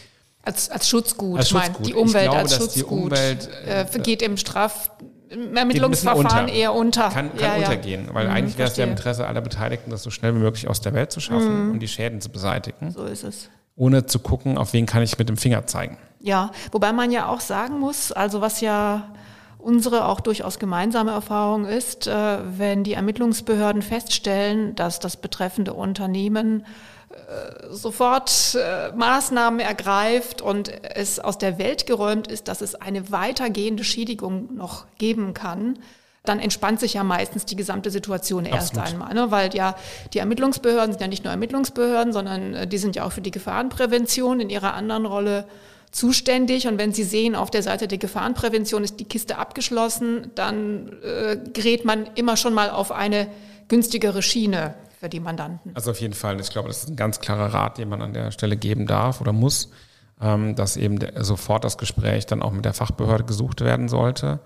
als, 0.42 0.70
als 0.70 0.88
Schutzgut. 0.88 1.38
Als 1.38 1.50
Schutzgut. 1.50 1.86
die 1.86 1.94
Umwelt 1.94 2.24
glaube, 2.24 2.38
als 2.38 2.56
Schutzgut 2.56 2.76
die 2.76 2.84
Umwelt, 2.84 3.48
äh, 3.66 3.98
geht 4.00 4.22
im 4.22 4.36
Straf 4.36 4.90
im 5.28 5.56
Ermittlungsverfahren 5.56 6.46
unter. 6.46 6.52
eher 6.52 6.74
unter. 6.74 7.08
Kann, 7.10 7.36
kann 7.36 7.40
ja, 7.40 7.56
untergehen, 7.56 8.08
weil 8.12 8.26
mhm, 8.26 8.32
eigentlich 8.32 8.58
wäre 8.58 8.68
es 8.68 8.76
ja 8.76 8.84
im 8.84 8.90
Interesse 8.90 9.26
aller 9.26 9.40
Beteiligten, 9.40 9.90
das 9.90 10.02
so 10.02 10.10
schnell 10.10 10.34
wie 10.34 10.40
möglich 10.40 10.66
aus 10.66 10.80
der 10.80 10.92
Welt 10.92 11.12
zu 11.12 11.20
schaffen 11.20 11.66
mhm. 11.66 11.72
und 11.72 11.80
die 11.80 11.88
Schäden 11.88 12.20
zu 12.20 12.30
beseitigen. 12.30 12.90
So 12.90 13.04
ist 13.04 13.22
es. 13.22 13.48
Ohne 13.76 14.06
zu 14.06 14.18
gucken, 14.18 14.58
auf 14.58 14.72
wen 14.72 14.86
kann 14.86 15.02
ich 15.02 15.18
mit 15.18 15.28
dem 15.28 15.36
Finger 15.36 15.66
zeigen. 15.66 15.98
Ja, 16.20 16.50
wobei 16.72 16.92
man 16.92 17.12
ja 17.12 17.28
auch 17.28 17.40
sagen 17.40 17.78
muss, 17.78 18.10
also 18.12 18.40
was 18.40 18.60
ja 18.60 19.08
unsere 19.62 20.06
auch 20.06 20.20
durchaus 20.20 20.58
gemeinsame 20.58 21.10
Erfahrung 21.12 21.66
ist, 21.66 22.06
äh, 22.06 22.38
wenn 22.58 22.84
die 22.84 22.94
Ermittlungsbehörden 22.94 23.82
feststellen, 23.82 24.74
dass 24.74 25.00
das 25.00 25.16
betreffende 25.16 25.74
Unternehmen 25.74 26.64
äh, 27.10 27.66
sofort 27.70 28.54
äh, 28.54 28.92
Maßnahmen 28.92 29.60
ergreift 29.60 30.42
und 30.42 30.68
es 30.94 31.18
aus 31.18 31.38
der 31.38 31.58
Welt 31.58 31.86
geräumt 31.86 32.26
ist, 32.26 32.48
dass 32.48 32.60
es 32.60 32.74
eine 32.74 33.10
weitergehende 33.10 33.84
Schädigung 33.84 34.54
noch 34.54 34.86
geben 34.98 35.34
kann, 35.34 35.78
dann 36.24 36.38
entspannt 36.38 36.80
sich 36.80 36.94
ja 36.94 37.04
meistens 37.04 37.46
die 37.46 37.56
gesamte 37.56 37.90
Situation 37.90 38.44
erst 38.44 38.76
Absolut. 38.76 39.02
einmal. 39.02 39.14
Ne? 39.14 39.30
Weil 39.30 39.54
ja 39.54 39.74
die 40.12 40.18
Ermittlungsbehörden 40.18 40.92
sind 40.92 41.00
ja 41.00 41.08
nicht 41.08 41.24
nur 41.24 41.30
Ermittlungsbehörden, 41.30 42.12
sondern 42.12 42.68
die 42.68 42.78
sind 42.78 42.94
ja 42.94 43.04
auch 43.04 43.12
für 43.12 43.22
die 43.22 43.30
Gefahrenprävention 43.30 44.40
in 44.40 44.50
ihrer 44.50 44.74
anderen 44.74 45.06
Rolle 45.06 45.46
zuständig. 45.90 46.66
Und 46.66 46.78
wenn 46.78 46.92
Sie 46.92 47.04
sehen, 47.04 47.34
auf 47.34 47.50
der 47.50 47.62
Seite 47.62 47.88
der 47.88 47.98
Gefahrenprävention 47.98 48.84
ist 48.84 49.00
die 49.00 49.04
Kiste 49.04 49.38
abgeschlossen, 49.38 50.30
dann 50.34 50.96
äh, 51.02 51.36
gerät 51.52 51.84
man 51.84 52.06
immer 52.14 52.36
schon 52.36 52.54
mal 52.54 52.70
auf 52.70 52.92
eine 52.92 53.28
günstigere 53.68 54.22
Schiene 54.22 54.74
für 54.98 55.08
die 55.08 55.20
Mandanten. 55.20 55.72
Also 55.74 55.92
auf 55.92 56.00
jeden 56.00 56.14
Fall. 56.14 56.38
Ich 56.40 56.50
glaube, 56.50 56.68
das 56.68 56.84
ist 56.84 56.90
ein 56.90 56.96
ganz 56.96 57.20
klarer 57.20 57.54
Rat, 57.54 57.78
den 57.78 57.88
man 57.88 58.02
an 58.02 58.12
der 58.12 58.30
Stelle 58.32 58.56
geben 58.56 58.86
darf 58.86 59.20
oder 59.20 59.32
muss, 59.32 59.70
ähm, 60.20 60.54
dass 60.54 60.76
eben 60.76 60.98
der, 60.98 61.24
sofort 61.24 61.64
das 61.64 61.78
Gespräch 61.78 62.26
dann 62.26 62.42
auch 62.42 62.52
mit 62.52 62.64
der 62.64 62.74
Fachbehörde 62.74 63.24
gesucht 63.24 63.62
werden 63.62 63.88
sollte, 63.88 64.40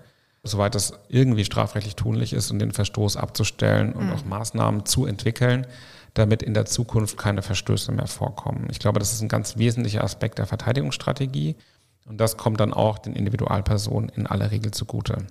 soweit 0.45 0.75
das 0.75 0.93
irgendwie 1.09 1.43
strafrechtlich 1.43 1.95
tunlich 1.95 2.33
ist, 2.33 2.49
um 2.51 2.59
den 2.59 2.71
Verstoß 2.71 3.17
abzustellen 3.17 3.93
und 3.93 4.07
mhm. 4.07 4.13
auch 4.13 4.25
Maßnahmen 4.25 4.85
zu 4.85 5.05
entwickeln 5.05 5.67
damit 6.15 6.41
in 6.41 6.53
der 6.53 6.65
Zukunft 6.65 7.17
keine 7.17 7.41
Verstöße 7.41 7.91
mehr 7.91 8.07
vorkommen. 8.07 8.67
Ich 8.71 8.79
glaube, 8.79 8.99
das 8.99 9.13
ist 9.13 9.21
ein 9.21 9.27
ganz 9.27 9.57
wesentlicher 9.57 10.03
Aspekt 10.03 10.39
der 10.39 10.47
Verteidigungsstrategie 10.47 11.55
und 12.07 12.19
das 12.19 12.37
kommt 12.37 12.59
dann 12.59 12.73
auch 12.73 12.97
den 12.97 13.15
Individualpersonen 13.15 14.09
in 14.09 14.25
aller 14.25 14.49
Regel 14.49 14.71
zugute. 14.71 15.27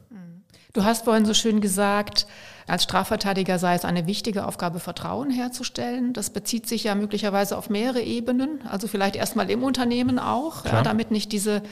Du 0.74 0.84
hast 0.84 1.04
vorhin 1.04 1.24
so 1.24 1.34
schön 1.34 1.60
gesagt, 1.60 2.26
als 2.66 2.82
Strafverteidiger 2.82 3.58
sei 3.58 3.74
es 3.74 3.84
eine 3.84 4.06
wichtige 4.06 4.44
Aufgabe, 4.46 4.80
Vertrauen 4.80 5.30
herzustellen. 5.30 6.12
Das 6.12 6.30
bezieht 6.30 6.66
sich 6.66 6.84
ja 6.84 6.96
möglicherweise 6.96 7.56
auf 7.56 7.70
mehrere 7.70 8.02
Ebenen, 8.02 8.66
also 8.68 8.88
vielleicht 8.88 9.14
erstmal 9.14 9.50
im 9.50 9.62
Unternehmen 9.62 10.18
auch, 10.18 10.64
ja, 10.64 10.82
damit 10.82 11.12
nicht 11.12 11.30
diese, 11.30 11.62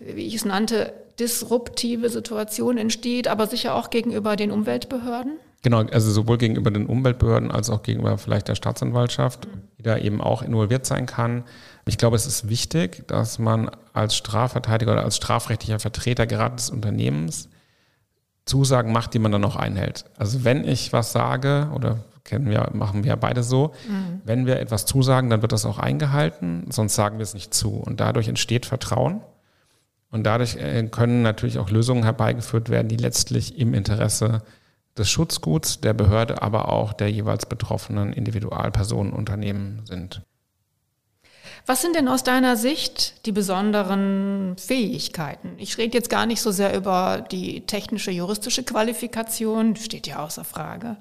wie 0.00 0.26
ich 0.26 0.34
es 0.34 0.44
nannte, 0.44 0.92
disruptive 1.18 2.08
Situation 2.08 2.78
entsteht, 2.78 3.28
aber 3.28 3.46
sicher 3.46 3.74
auch 3.74 3.90
gegenüber 3.90 4.36
den 4.36 4.50
Umweltbehörden. 4.50 5.32
Genau, 5.62 5.80
also 5.80 6.10
sowohl 6.10 6.38
gegenüber 6.38 6.70
den 6.70 6.86
Umweltbehörden 6.86 7.50
als 7.50 7.68
auch 7.68 7.82
gegenüber 7.82 8.16
vielleicht 8.16 8.48
der 8.48 8.54
Staatsanwaltschaft, 8.54 9.46
die 9.78 9.82
da 9.82 9.98
eben 9.98 10.22
auch 10.22 10.40
involviert 10.40 10.86
sein 10.86 11.04
kann. 11.04 11.44
Ich 11.84 11.98
glaube, 11.98 12.16
es 12.16 12.26
ist 12.26 12.48
wichtig, 12.48 13.06
dass 13.08 13.38
man 13.38 13.70
als 13.92 14.16
Strafverteidiger 14.16 14.92
oder 14.92 15.04
als 15.04 15.16
strafrechtlicher 15.16 15.78
Vertreter 15.78 16.26
gerade 16.26 16.56
des 16.56 16.70
Unternehmens 16.70 17.50
Zusagen 18.46 18.90
macht, 18.92 19.12
die 19.12 19.18
man 19.18 19.32
dann 19.32 19.44
auch 19.44 19.56
einhält. 19.56 20.06
Also 20.16 20.44
wenn 20.44 20.66
ich 20.66 20.94
was 20.94 21.12
sage, 21.12 21.70
oder 21.74 22.04
kennen 22.24 22.48
wir, 22.48 22.70
machen 22.72 23.04
wir 23.04 23.16
beide 23.16 23.42
so, 23.42 23.72
mhm. 23.86 24.22
wenn 24.24 24.46
wir 24.46 24.60
etwas 24.60 24.86
zusagen, 24.86 25.28
dann 25.28 25.42
wird 25.42 25.52
das 25.52 25.66
auch 25.66 25.78
eingehalten, 25.78 26.66
sonst 26.70 26.94
sagen 26.94 27.18
wir 27.18 27.22
es 27.22 27.34
nicht 27.34 27.52
zu. 27.52 27.74
Und 27.74 28.00
dadurch 28.00 28.28
entsteht 28.28 28.66
Vertrauen. 28.66 29.20
Und 30.10 30.24
dadurch 30.24 30.56
äh, 30.56 30.82
können 30.90 31.22
natürlich 31.22 31.58
auch 31.58 31.70
Lösungen 31.70 32.02
herbeigeführt 32.02 32.68
werden, 32.68 32.88
die 32.88 32.96
letztlich 32.96 33.58
im 33.58 33.74
Interesse 33.74 34.42
des 34.98 35.08
Schutzguts, 35.08 35.80
der 35.80 35.94
Behörde, 35.94 36.42
aber 36.42 36.68
auch 36.68 36.92
der 36.92 37.10
jeweils 37.10 37.46
betroffenen 37.46 38.12
Individualpersonen, 38.12 39.12
Unternehmen 39.12 39.82
sind. 39.86 40.22
Was 41.66 41.82
sind 41.82 41.94
denn 41.94 42.08
aus 42.08 42.24
deiner 42.24 42.56
Sicht 42.56 43.26
die 43.26 43.32
besonderen 43.32 44.56
Fähigkeiten? 44.56 45.52
Ich 45.58 45.78
rede 45.78 45.96
jetzt 45.96 46.10
gar 46.10 46.26
nicht 46.26 46.40
so 46.40 46.50
sehr 46.50 46.74
über 46.76 47.24
die 47.30 47.66
technische, 47.66 48.10
juristische 48.10 48.64
Qualifikation, 48.64 49.76
steht 49.76 50.06
ja 50.06 50.24
außer 50.24 50.44
Frage. 50.44 50.96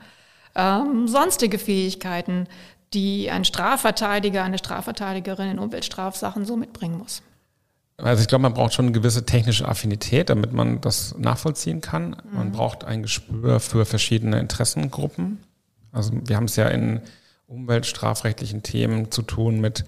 Ähm, 0.56 1.08
sonstige 1.08 1.58
Fähigkeiten, 1.58 2.48
die 2.94 3.30
ein 3.32 3.46
Strafverteidiger, 3.46 4.44
eine 4.44 4.58
Strafverteidigerin 4.58 5.52
in 5.52 5.60
Umweltstrafsachen 5.60 6.46
so 6.46 6.56
mitbringen 6.56 6.98
muss. 6.98 7.22
Also 8.02 8.22
ich 8.22 8.28
glaube, 8.28 8.44
man 8.44 8.54
braucht 8.54 8.74
schon 8.74 8.86
eine 8.86 8.92
gewisse 8.94 9.26
technische 9.26 9.68
Affinität, 9.68 10.30
damit 10.30 10.54
man 10.54 10.82
das 10.82 11.16
nachvollziehen 11.18 11.82
kann. 11.82 12.10
Mhm. 12.10 12.38
Man 12.38 12.52
braucht 12.52 12.84
ein 12.84 13.02
Gespür 13.02 13.60
für 13.60 13.86
verschiedene 13.86 14.40
Interessengruppen. 14.40 15.40
Also 15.92 16.12
wir 16.26 16.36
haben 16.36 16.46
es 16.46 16.56
ja 16.56 16.68
in 16.68 17.02
umweltstrafrechtlichen 17.48 18.64
Themen 18.64 19.12
zu 19.12 19.22
tun 19.24 19.60
mit 19.60 19.86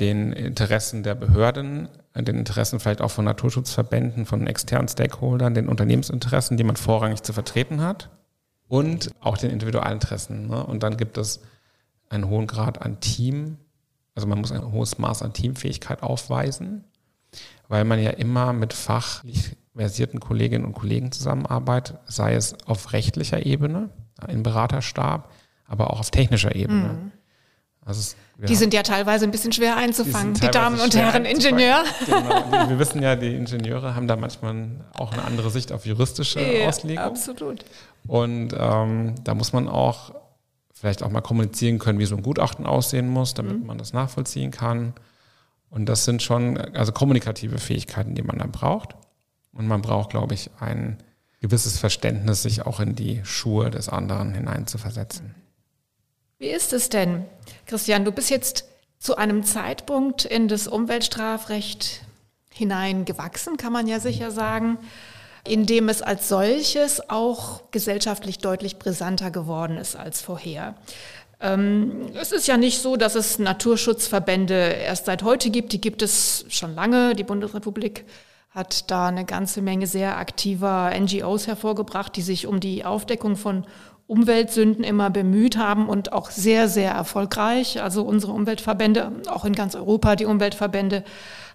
den 0.00 0.32
Interessen 0.32 1.02
der 1.02 1.14
Behörden, 1.14 1.88
den 2.14 2.36
Interessen 2.36 2.80
vielleicht 2.80 3.00
auch 3.00 3.10
von 3.10 3.24
Naturschutzverbänden, 3.24 4.26
von 4.26 4.46
externen 4.46 4.88
Stakeholdern, 4.88 5.54
den 5.54 5.68
Unternehmensinteressen, 5.68 6.56
die 6.56 6.64
man 6.64 6.76
vorrangig 6.76 7.22
zu 7.22 7.32
vertreten 7.32 7.80
hat 7.80 8.10
und 8.66 9.10
auch 9.20 9.38
den 9.38 9.50
Individualinteressen. 9.50 10.48
Ne? 10.48 10.64
Und 10.64 10.82
dann 10.82 10.96
gibt 10.96 11.18
es 11.18 11.40
einen 12.08 12.28
hohen 12.28 12.46
Grad 12.46 12.82
an 12.82 13.00
Team, 13.00 13.58
also 14.14 14.26
man 14.26 14.40
muss 14.40 14.50
ein 14.50 14.72
hohes 14.72 14.98
Maß 14.98 15.22
an 15.22 15.32
Teamfähigkeit 15.32 16.02
aufweisen 16.02 16.84
weil 17.68 17.84
man 17.84 18.02
ja 18.02 18.10
immer 18.10 18.52
mit 18.52 18.72
fachlich 18.72 19.56
versierten 19.74 20.20
Kolleginnen 20.20 20.64
und 20.64 20.72
Kollegen 20.72 21.12
zusammenarbeitet, 21.12 21.98
sei 22.06 22.34
es 22.34 22.54
auf 22.66 22.92
rechtlicher 22.92 23.46
Ebene, 23.46 23.90
im 24.26 24.42
Beraterstab, 24.42 25.30
aber 25.66 25.90
auch 25.90 26.00
auf 26.00 26.10
technischer 26.10 26.54
Ebene. 26.54 26.88
Mhm. 26.94 27.12
Also 27.84 28.16
die 28.46 28.54
sind 28.54 28.74
ja 28.74 28.82
teilweise 28.82 29.24
ein 29.24 29.30
bisschen 29.30 29.52
schwer 29.52 29.76
einzufangen, 29.76 30.34
die, 30.34 30.40
die 30.42 30.50
Damen 30.50 30.78
und 30.78 30.94
Herren 30.94 31.24
Ingenieur. 31.24 31.84
Genau. 32.04 32.68
Wir 32.68 32.78
wissen 32.78 33.02
ja, 33.02 33.16
die 33.16 33.34
Ingenieure 33.34 33.94
haben 33.94 34.06
da 34.06 34.16
manchmal 34.16 34.84
auch 34.94 35.12
eine 35.12 35.24
andere 35.24 35.50
Sicht 35.50 35.72
auf 35.72 35.86
juristische 35.86 36.40
ja, 36.40 36.68
Auslegung. 36.68 37.02
Absolut. 37.02 37.64
Und 38.06 38.54
ähm, 38.58 39.14
da 39.24 39.34
muss 39.34 39.52
man 39.52 39.68
auch 39.68 40.14
vielleicht 40.72 41.02
auch 41.02 41.10
mal 41.10 41.22
kommunizieren 41.22 41.78
können, 41.78 41.98
wie 41.98 42.04
so 42.04 42.14
ein 42.14 42.22
Gutachten 42.22 42.66
aussehen 42.66 43.08
muss, 43.08 43.34
damit 43.34 43.60
mhm. 43.60 43.66
man 43.66 43.78
das 43.78 43.92
nachvollziehen 43.92 44.50
kann. 44.50 44.92
Und 45.70 45.86
das 45.86 46.04
sind 46.04 46.22
schon 46.22 46.56
also 46.56 46.92
kommunikative 46.92 47.58
Fähigkeiten, 47.58 48.14
die 48.14 48.22
man 48.22 48.38
dann 48.38 48.52
braucht. 48.52 48.96
Und 49.52 49.66
man 49.66 49.82
braucht, 49.82 50.10
glaube 50.10 50.34
ich, 50.34 50.50
ein 50.60 50.98
gewisses 51.40 51.78
Verständnis, 51.78 52.42
sich 52.42 52.66
auch 52.66 52.80
in 52.80 52.94
die 52.94 53.20
Schuhe 53.24 53.70
des 53.70 53.88
anderen 53.88 54.34
hineinzuversetzen. 54.34 55.34
Wie 56.38 56.48
ist 56.48 56.72
es 56.72 56.88
denn, 56.88 57.24
Christian? 57.66 58.04
Du 58.04 58.12
bist 58.12 58.30
jetzt 58.30 58.64
zu 58.98 59.16
einem 59.16 59.44
Zeitpunkt 59.44 60.24
in 60.24 60.48
das 60.48 60.68
Umweltstrafrecht 60.68 62.02
hineingewachsen, 62.52 63.56
kann 63.56 63.72
man 63.72 63.86
ja 63.86 64.00
sicher 64.00 64.30
sagen, 64.30 64.78
in 65.44 65.66
dem 65.66 65.88
es 65.88 66.02
als 66.02 66.28
solches 66.28 67.08
auch 67.08 67.70
gesellschaftlich 67.70 68.38
deutlich 68.38 68.78
brisanter 68.78 69.30
geworden 69.30 69.78
ist 69.78 69.96
als 69.96 70.20
vorher. 70.20 70.74
Ähm, 71.40 72.10
es 72.20 72.32
ist 72.32 72.48
ja 72.48 72.56
nicht 72.56 72.80
so, 72.80 72.96
dass 72.96 73.14
es 73.14 73.38
Naturschutzverbände 73.38 74.54
erst 74.54 75.06
seit 75.06 75.22
heute 75.22 75.50
gibt. 75.50 75.72
Die 75.72 75.80
gibt 75.80 76.02
es 76.02 76.44
schon 76.48 76.74
lange. 76.74 77.14
Die 77.14 77.24
Bundesrepublik 77.24 78.04
hat 78.50 78.90
da 78.90 79.06
eine 79.06 79.24
ganze 79.24 79.62
Menge 79.62 79.86
sehr 79.86 80.16
aktiver 80.16 80.90
NGOs 80.98 81.46
hervorgebracht, 81.46 82.16
die 82.16 82.22
sich 82.22 82.46
um 82.46 82.60
die 82.60 82.84
Aufdeckung 82.84 83.36
von 83.36 83.66
Umweltsünden 84.08 84.84
immer 84.84 85.10
bemüht 85.10 85.58
haben 85.58 85.88
und 85.88 86.12
auch 86.12 86.30
sehr, 86.30 86.68
sehr 86.68 86.92
erfolgreich. 86.92 87.82
Also 87.82 88.02
unsere 88.02 88.32
Umweltverbände, 88.32 89.12
auch 89.28 89.44
in 89.44 89.52
ganz 89.52 89.74
Europa, 89.74 90.16
die 90.16 90.24
Umweltverbände 90.24 91.04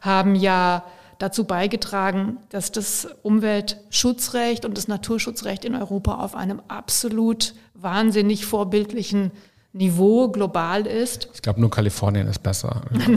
haben 0.01 0.35
ja 0.35 0.85
dazu 1.17 1.45
beigetragen, 1.45 2.37
dass 2.49 2.71
das 2.71 3.07
Umweltschutzrecht 3.23 4.65
und 4.65 4.77
das 4.77 4.87
Naturschutzrecht 4.87 5.65
in 5.65 5.75
Europa 5.75 6.19
auf 6.19 6.35
einem 6.35 6.61
absolut 6.67 7.55
wahnsinnig 7.73 8.45
vorbildlichen 8.45 9.31
Niveau 9.73 10.29
global 10.29 10.85
ist. 10.85 11.27
Ich 11.33 11.41
glaube, 11.41 11.59
nur 11.59 11.71
Kalifornien 11.71 12.27
ist 12.27 12.41
besser. 12.43 12.81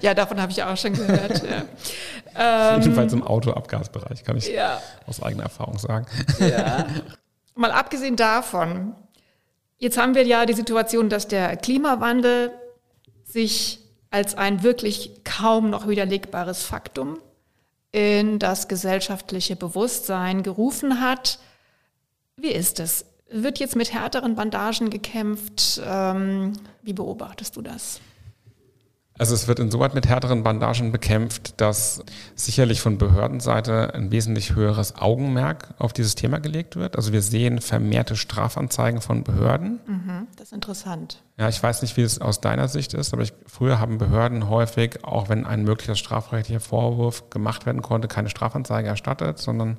ja, 0.00 0.14
davon 0.14 0.40
habe 0.40 0.50
ich 0.50 0.62
auch 0.62 0.76
schon 0.76 0.94
gehört. 0.94 1.42
ja. 1.44 1.64
Jedenfalls 2.78 3.12
im 3.12 3.22
Autoabgasbereich, 3.22 4.24
kann 4.24 4.36
ich 4.36 4.48
ja. 4.48 4.80
aus 5.06 5.22
eigener 5.22 5.44
Erfahrung 5.44 5.78
sagen. 5.78 6.06
Ja. 6.40 6.86
Mal 7.54 7.70
abgesehen 7.70 8.16
davon, 8.16 8.94
jetzt 9.78 9.96
haben 9.98 10.16
wir 10.16 10.24
ja 10.26 10.44
die 10.46 10.54
Situation, 10.54 11.08
dass 11.08 11.28
der 11.28 11.56
Klimawandel 11.56 12.50
sich 13.24 13.78
als 14.10 14.36
ein 14.36 14.62
wirklich 14.62 15.22
kaum 15.22 15.70
noch 15.70 15.86
widerlegbares 15.86 16.64
Faktum 16.64 17.18
in 17.92 18.40
das 18.40 18.66
gesellschaftliche 18.66 19.54
Bewusstsein 19.54 20.42
gerufen 20.42 21.00
hat. 21.00 21.38
Wie 22.36 22.50
ist 22.50 22.80
es? 22.80 23.04
Wird 23.36 23.58
jetzt 23.58 23.74
mit 23.74 23.92
härteren 23.92 24.36
Bandagen 24.36 24.90
gekämpft? 24.90 25.82
Ähm, 25.84 26.52
wie 26.84 26.92
beobachtest 26.92 27.56
du 27.56 27.62
das? 27.62 28.00
Also 29.18 29.34
es 29.34 29.48
wird 29.48 29.58
insoweit 29.58 29.92
mit 29.92 30.06
härteren 30.06 30.44
Bandagen 30.44 30.92
bekämpft, 30.92 31.60
dass 31.60 32.04
sicherlich 32.36 32.80
von 32.80 32.96
Behördenseite 32.96 33.92
ein 33.92 34.12
wesentlich 34.12 34.54
höheres 34.54 34.94
Augenmerk 34.94 35.74
auf 35.78 35.92
dieses 35.92 36.14
Thema 36.14 36.38
gelegt 36.38 36.76
wird. 36.76 36.94
Also 36.94 37.12
wir 37.12 37.22
sehen 37.22 37.60
vermehrte 37.60 38.14
Strafanzeigen 38.14 39.00
von 39.00 39.24
Behörden. 39.24 39.80
Mhm, 39.84 40.28
das 40.36 40.48
ist 40.48 40.52
interessant. 40.52 41.20
Ja, 41.36 41.48
ich 41.48 41.60
weiß 41.60 41.82
nicht, 41.82 41.96
wie 41.96 42.02
es 42.02 42.20
aus 42.20 42.40
deiner 42.40 42.68
Sicht 42.68 42.94
ist, 42.94 43.12
aber 43.12 43.22
ich, 43.22 43.32
früher 43.46 43.80
haben 43.80 43.98
Behörden 43.98 44.48
häufig, 44.48 45.02
auch 45.02 45.28
wenn 45.28 45.44
ein 45.44 45.64
möglicher 45.64 45.96
strafrechtlicher 45.96 46.60
Vorwurf 46.60 47.30
gemacht 47.30 47.66
werden 47.66 47.82
konnte, 47.82 48.06
keine 48.06 48.30
Strafanzeige 48.30 48.88
erstattet, 48.88 49.38
sondern 49.38 49.78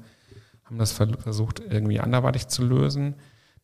haben 0.66 0.78
das 0.78 0.92
versucht 0.92 1.62
irgendwie 1.62 2.02
anderweitig 2.02 2.50
zu 2.50 2.62
lösen. 2.62 3.16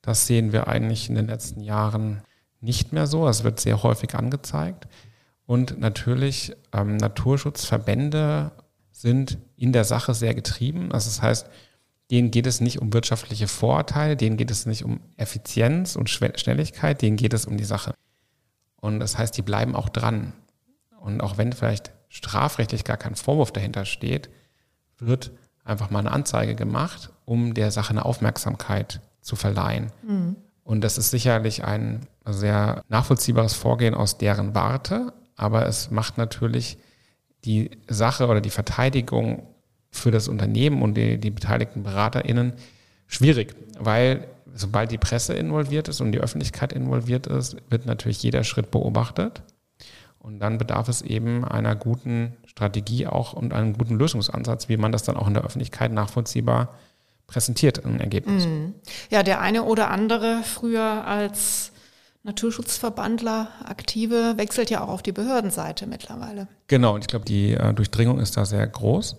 Das 0.01 0.27
sehen 0.27 0.51
wir 0.51 0.67
eigentlich 0.67 1.10
in 1.10 1.15
den 1.15 1.27
letzten 1.27 1.62
Jahren 1.62 2.22
nicht 2.60 2.93
mehr 2.93 3.08
so. 3.08 3.27
Es 3.27 3.43
wird 3.43 3.60
sehr 3.60 3.84
häufig 3.84 4.15
angezeigt. 4.15 4.88
Und 5.46 5.79
natürlich 5.79 6.53
ähm, 6.74 6.98
Naturschutzverbände 6.98 8.51
sind 8.91 9.38
in 9.58 9.74
der 9.74 9.84
Sache 9.84 10.13
sehr 10.13 10.34
getrieben. 10.34 10.91
Also 10.91 11.10
das 11.10 11.22
heißt, 11.22 11.50
denen 12.12 12.31
geht 12.31 12.48
es 12.48 12.62
nicht 12.62 12.79
um 12.81 12.93
wirtschaftliche 12.93 13.48
Vorteile, 13.48 14.17
denen 14.17 14.38
geht 14.38 14.51
es 14.51 14.65
nicht 14.65 14.84
um 14.84 15.00
Effizienz 15.17 15.96
und 15.96 16.10
Schnelligkeit, 16.10 17.01
denen 17.01 17.17
geht 17.17 17.34
es 17.34 17.46
um 17.46 17.58
die 17.58 17.63
Sache. 17.63 17.93
Und 18.75 19.00
das 19.00 19.17
heißt, 19.17 19.36
die 19.38 19.41
bleiben 19.41 19.75
auch 19.75 19.89
dran. 19.89 20.34
Und 21.00 21.22
auch 21.22 21.38
wenn 21.38 21.53
vielleicht 21.53 21.91
strafrechtlich 22.10 22.84
gar 22.84 22.98
kein 22.98 23.15
Vorwurf 23.15 23.51
dahinter 23.51 23.86
steht, 23.86 24.29
wird 24.98 25.31
einfach 25.63 25.89
mal 25.89 26.00
eine 26.00 26.12
Anzeige 26.12 26.55
gemacht, 26.55 27.12
um 27.25 27.53
der 27.53 27.72
Sache 27.72 27.91
eine 27.91 28.05
Aufmerksamkeit 28.05 29.01
zu 29.22 29.36
verleihen. 29.36 29.92
Mhm. 30.08 30.36
Und 30.63 30.82
das 30.82 30.98
ist 30.98 31.12
sicherlich 31.12 31.63
ein 31.63 32.01
sehr 32.25 32.84
nachvollziehbares 32.90 33.54
Vorgehen 33.54 33.94
aus 33.94 34.18
deren 34.18 34.54
Warte, 34.54 35.13
aber 35.36 35.66
es 35.66 35.92
macht 35.92 36.18
natürlich 36.18 36.78
die 37.46 37.72
Sache 37.88 38.28
oder 38.28 38.42
die 38.42 38.51
Verteidigung 38.51 39.48
für 39.90 40.12
das 40.12 40.28
Unternehmen 40.28 40.82
und 40.82 40.96
die, 40.96 41.18
die 41.18 41.32
beteiligten 41.32 41.84
BeraterInnen 41.84 42.54
schwierig, 43.08 43.56
weil 43.78 44.28
sobald 44.54 44.92
die 44.92 44.98
Presse 44.98 45.34
involviert 45.34 45.88
ist 45.88 46.01
und 46.01 46.12
die 46.12 46.20
Öffentlichkeit 46.20 46.74
involviert 46.74 47.28
ist, 47.28 47.58
wird 47.70 47.86
natürlich 47.86 48.22
jeder 48.24 48.44
Schritt 48.44 48.72
beobachtet. 48.72 49.44
Und 50.20 50.40
dann 50.40 50.60
bedarf 50.60 50.88
es 50.88 51.01
eben 51.01 51.44
einer 51.44 51.75
guten 51.75 52.38
Strategie 52.46 53.08
auch 53.08 53.34
und 53.34 53.54
einem 53.54 53.75
guten 53.75 53.98
Lösungsansatz, 53.98 54.70
wie 54.70 54.78
man 54.78 54.92
das 54.92 55.01
dann 55.04 55.18
auch 55.18 55.28
in 55.28 55.34
der 55.34 55.44
Öffentlichkeit 55.44 55.92
nachvollziehbar 55.92 56.75
präsentiert, 57.31 57.85
ein 57.85 58.00
Ergebnis. 58.00 58.45
Mhm. 58.45 58.75
Ja, 59.09 59.23
der 59.23 59.39
eine 59.39 59.63
oder 59.63 59.89
andere 59.89 60.41
früher 60.43 61.05
als 61.07 61.71
Naturschutzverbandler, 62.23 63.47
Aktive, 63.63 64.38
wechselt 64.38 64.69
ja 64.69 64.83
auch 64.83 64.89
auf 64.89 65.01
die 65.01 65.13
Behördenseite 65.13 65.88
mittlerweile. 65.88 66.47
Genau, 66.67 66.93
und 66.93 67.01
ich 67.01 67.07
glaube, 67.07 67.25
die 67.25 67.53
äh, 67.53 67.73
Durchdringung 67.73 68.19
ist 68.19 68.38
da 68.38 68.45
sehr 68.45 68.67
groß. 68.67 69.15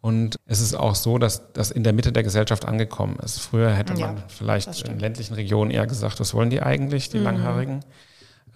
Und 0.00 0.36
es 0.46 0.60
ist 0.60 0.74
auch 0.74 0.96
so, 0.96 1.18
dass 1.18 1.52
das 1.52 1.70
in 1.70 1.84
der 1.84 1.92
Mitte 1.92 2.12
der 2.12 2.24
Gesellschaft 2.24 2.64
angekommen 2.64 3.16
ist. 3.24 3.38
Früher 3.38 3.70
hätte 3.70 3.92
man 3.92 4.16
ja, 4.16 4.22
vielleicht 4.26 4.88
in 4.88 4.98
ländlichen 4.98 5.34
Regionen 5.34 5.70
eher 5.70 5.86
gesagt, 5.86 6.18
was 6.18 6.34
wollen 6.34 6.50
die 6.50 6.60
eigentlich, 6.60 7.08
die 7.08 7.18
mhm. 7.18 7.24
Langhaarigen. 7.24 7.84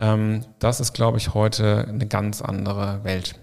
Ähm, 0.01 0.45
das 0.59 0.81
ist, 0.81 0.93
glaube 0.93 1.19
ich, 1.19 1.35
heute 1.35 1.87
eine 1.89 2.07
ganz 2.07 2.43
andere 2.43 3.05
Welt. 3.05 3.37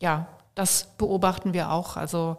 Ja, 0.00 0.28
das 0.54 0.88
beobachten 0.96 1.52
wir 1.52 1.70
auch. 1.70 1.98
Also 1.98 2.38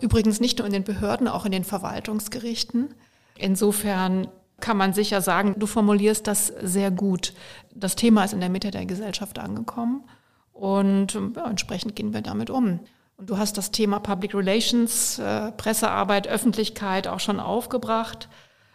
übrigens 0.00 0.40
nicht 0.40 0.58
nur 0.58 0.66
in 0.66 0.72
den 0.72 0.84
Behörden, 0.84 1.26
auch 1.26 1.44
in 1.44 1.52
den 1.52 1.64
Verwaltungsgerichten. 1.64 2.94
Insofern 3.36 4.28
kann 4.60 4.76
man 4.76 4.92
sicher 4.92 5.20
sagen, 5.20 5.56
du 5.58 5.66
formulierst 5.66 6.26
das 6.26 6.52
sehr 6.62 6.90
gut. 6.90 7.34
Das 7.74 7.96
Thema 7.96 8.24
ist 8.24 8.32
in 8.32 8.40
der 8.40 8.48
Mitte 8.48 8.70
der 8.70 8.86
Gesellschaft 8.86 9.38
angekommen 9.38 10.04
und 10.52 11.18
entsprechend 11.44 11.96
gehen 11.96 12.14
wir 12.14 12.22
damit 12.22 12.48
um. 12.48 12.80
Und 13.18 13.30
du 13.30 13.38
hast 13.38 13.56
das 13.56 13.70
Thema 13.70 13.98
Public 13.98 14.34
Relations, 14.34 15.18
äh, 15.18 15.50
Pressearbeit, 15.52 16.28
Öffentlichkeit 16.28 17.08
auch 17.08 17.20
schon 17.20 17.40
aufgebracht. 17.40 18.28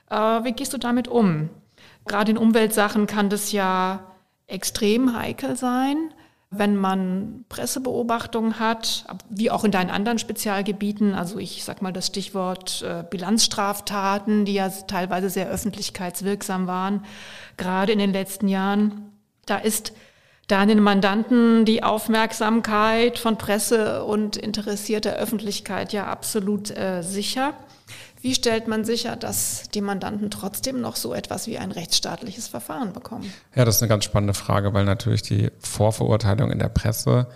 Äh, 0.10 0.16
wie 0.16 0.52
gehst 0.54 0.74
du 0.74 0.78
damit 0.78 1.08
um? 1.08 1.50
Gerade 2.08 2.32
in 2.32 2.38
Umweltsachen 2.38 3.06
kann 3.06 3.30
das 3.30 3.52
ja 3.52 4.12
extrem 4.48 5.16
heikel 5.16 5.56
sein 5.56 6.12
wenn 6.54 6.76
man 6.76 7.46
Pressebeobachtungen 7.48 8.60
hat, 8.60 9.06
wie 9.30 9.50
auch 9.50 9.64
in 9.64 9.72
deinen 9.72 9.90
anderen 9.90 10.20
Spezialgebieten, 10.20 11.16
also 11.16 11.40
ich 11.40 11.64
sag 11.64 11.82
mal 11.82 11.94
das 11.94 12.08
Stichwort 12.08 12.82
äh, 12.82 13.06
Bilanzstraftaten, 13.10 14.44
die 14.44 14.56
ja 14.56 14.70
teilweise 14.70 15.30
sehr 15.30 15.48
öffentlichkeitswirksam 15.48 16.68
waren, 16.68 17.06
gerade 17.56 17.94
in 17.94 18.00
den 18.00 18.12
letzten 18.12 18.50
Jahren, 18.50 19.14
da 19.46 19.58
ist 19.58 19.94
deinen 20.48 20.82
Mandanten 20.82 21.64
die 21.64 21.84
Aufmerksamkeit 21.84 23.18
von 23.18 23.38
Presse 23.38 24.04
und 24.04 24.36
interessierter 24.36 25.14
Öffentlichkeit 25.14 25.94
ja 25.94 26.08
absolut 26.08 26.70
äh, 26.70 27.02
sicher. 27.02 27.54
Wie 28.22 28.36
stellt 28.36 28.68
man 28.68 28.86
sicher, 28.86 29.16
dass 29.16 29.64
die 29.74 29.82
Mandanten 29.82 30.30
trotzdem 30.30 30.80
noch 30.80 30.96
so 30.96 31.14
etwas 31.14 31.48
wie 31.48 31.58
ein 31.58 31.72
rechtsstaatliches 31.72 32.48
Verfahren 32.48 32.94
bekommen? 32.94 33.32
Ja, 33.56 33.66
das 33.66 33.78
ist 33.78 33.82
eine 33.82 33.90
ganz 33.90 34.06
spannende 34.06 34.36
Frage, 34.36 34.74
weil 34.74 34.86
natürlich 34.86 35.24
die 35.24 35.50
Vorverurteilung 35.60 36.52
in 36.52 36.60
der 36.60 36.70
Presse, 36.70 37.28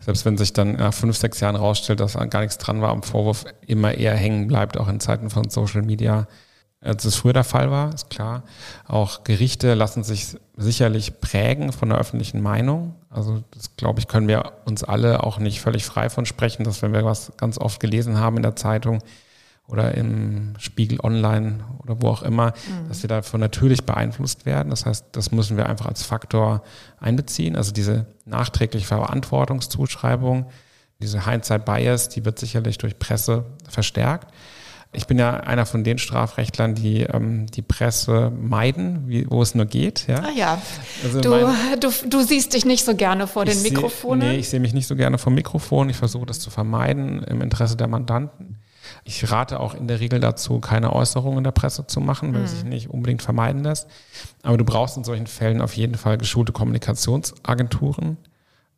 selbst 0.00 0.24
wenn 0.24 0.36
sich 0.36 0.52
dann 0.52 0.74
nach 0.74 0.92
fünf, 0.92 1.16
sechs 1.16 1.38
Jahren 1.38 1.54
rausstellt, 1.54 2.00
dass 2.00 2.14
gar 2.14 2.40
nichts 2.40 2.58
dran 2.58 2.82
war 2.82 2.90
am 2.90 3.04
Vorwurf, 3.04 3.44
immer 3.66 3.94
eher 3.94 4.16
hängen 4.16 4.48
bleibt, 4.48 4.76
auch 4.78 4.88
in 4.88 4.98
Zeiten 4.98 5.30
von 5.30 5.48
Social 5.48 5.82
Media, 5.82 6.26
als 6.80 7.04
es 7.04 7.14
früher 7.14 7.32
der 7.32 7.44
Fall 7.44 7.70
war, 7.70 7.94
ist 7.94 8.10
klar. 8.10 8.42
Auch 8.88 9.22
Gerichte 9.22 9.74
lassen 9.74 10.02
sich 10.02 10.36
sicherlich 10.56 11.20
prägen 11.20 11.72
von 11.72 11.90
der 11.90 11.98
öffentlichen 11.98 12.40
Meinung. 12.40 12.96
Also 13.08 13.44
das, 13.52 13.76
glaube 13.76 14.00
ich, 14.00 14.08
können 14.08 14.26
wir 14.26 14.52
uns 14.64 14.82
alle 14.82 15.22
auch 15.22 15.38
nicht 15.38 15.60
völlig 15.60 15.84
frei 15.84 16.10
von 16.10 16.26
sprechen, 16.26 16.64
dass 16.64 16.82
wenn 16.82 16.92
wir 16.92 17.04
was 17.04 17.32
ganz 17.36 17.56
oft 17.56 17.78
gelesen 17.78 18.18
haben 18.18 18.36
in 18.36 18.42
der 18.42 18.56
Zeitung, 18.56 18.98
oder 19.72 19.94
im 19.94 20.52
Spiegel 20.58 21.00
Online 21.02 21.64
oder 21.82 22.00
wo 22.02 22.08
auch 22.08 22.22
immer, 22.22 22.48
mhm. 22.48 22.88
dass 22.88 23.02
wir 23.02 23.08
davon 23.08 23.40
natürlich 23.40 23.84
beeinflusst 23.84 24.44
werden. 24.44 24.68
Das 24.68 24.84
heißt, 24.84 25.06
das 25.12 25.32
müssen 25.32 25.56
wir 25.56 25.66
einfach 25.66 25.86
als 25.86 26.02
Faktor 26.02 26.62
einbeziehen. 27.00 27.56
Also 27.56 27.72
diese 27.72 28.06
nachträgliche 28.26 28.86
Verantwortungszuschreibung, 28.86 30.46
diese 31.00 31.24
Hindsight 31.24 31.64
Bias, 31.64 32.10
die 32.10 32.24
wird 32.26 32.38
sicherlich 32.38 32.76
durch 32.76 32.98
Presse 32.98 33.46
verstärkt. 33.66 34.32
Ich 34.94 35.06
bin 35.06 35.18
ja 35.18 35.40
einer 35.40 35.64
von 35.64 35.84
den 35.84 35.96
Strafrechtlern, 35.96 36.74
die 36.74 37.04
ähm, 37.04 37.46
die 37.46 37.62
Presse 37.62 38.30
meiden, 38.30 39.08
wie, 39.08 39.26
wo 39.30 39.40
es 39.40 39.54
nur 39.54 39.64
geht. 39.64 40.06
Ja, 40.06 40.18
ah 40.18 40.30
ja. 40.36 40.62
Also 41.02 41.22
du, 41.22 41.30
du, 41.80 42.08
du, 42.10 42.22
siehst 42.22 42.52
dich 42.52 42.66
nicht 42.66 42.84
so 42.84 42.94
gerne 42.94 43.26
vor 43.26 43.46
den 43.46 43.62
Mikrofonen. 43.62 44.28
nee, 44.28 44.36
ich 44.36 44.50
sehe 44.50 44.60
mich 44.60 44.74
nicht 44.74 44.86
so 44.86 44.94
gerne 44.94 45.16
vor 45.16 45.32
Mikrofon. 45.32 45.88
Ich 45.88 45.96
versuche 45.96 46.26
das 46.26 46.40
zu 46.40 46.50
vermeiden 46.50 47.22
im 47.22 47.40
Interesse 47.40 47.74
der 47.74 47.88
Mandanten. 47.88 48.58
Ich 49.04 49.30
rate 49.30 49.58
auch 49.58 49.74
in 49.74 49.88
der 49.88 50.00
Regel 50.00 50.20
dazu, 50.20 50.60
keine 50.60 50.92
Äußerungen 50.92 51.38
in 51.38 51.44
der 51.44 51.50
Presse 51.50 51.86
zu 51.86 52.00
machen, 52.00 52.32
weil 52.34 52.42
mhm. 52.42 52.46
sich 52.46 52.64
nicht 52.64 52.90
unbedingt 52.90 53.22
vermeiden 53.22 53.64
lässt. 53.64 53.88
Aber 54.42 54.56
du 54.56 54.64
brauchst 54.64 54.96
in 54.96 55.04
solchen 55.04 55.26
Fällen 55.26 55.60
auf 55.60 55.76
jeden 55.76 55.96
Fall 55.96 56.18
geschulte 56.18 56.52
Kommunikationsagenturen 56.52 58.16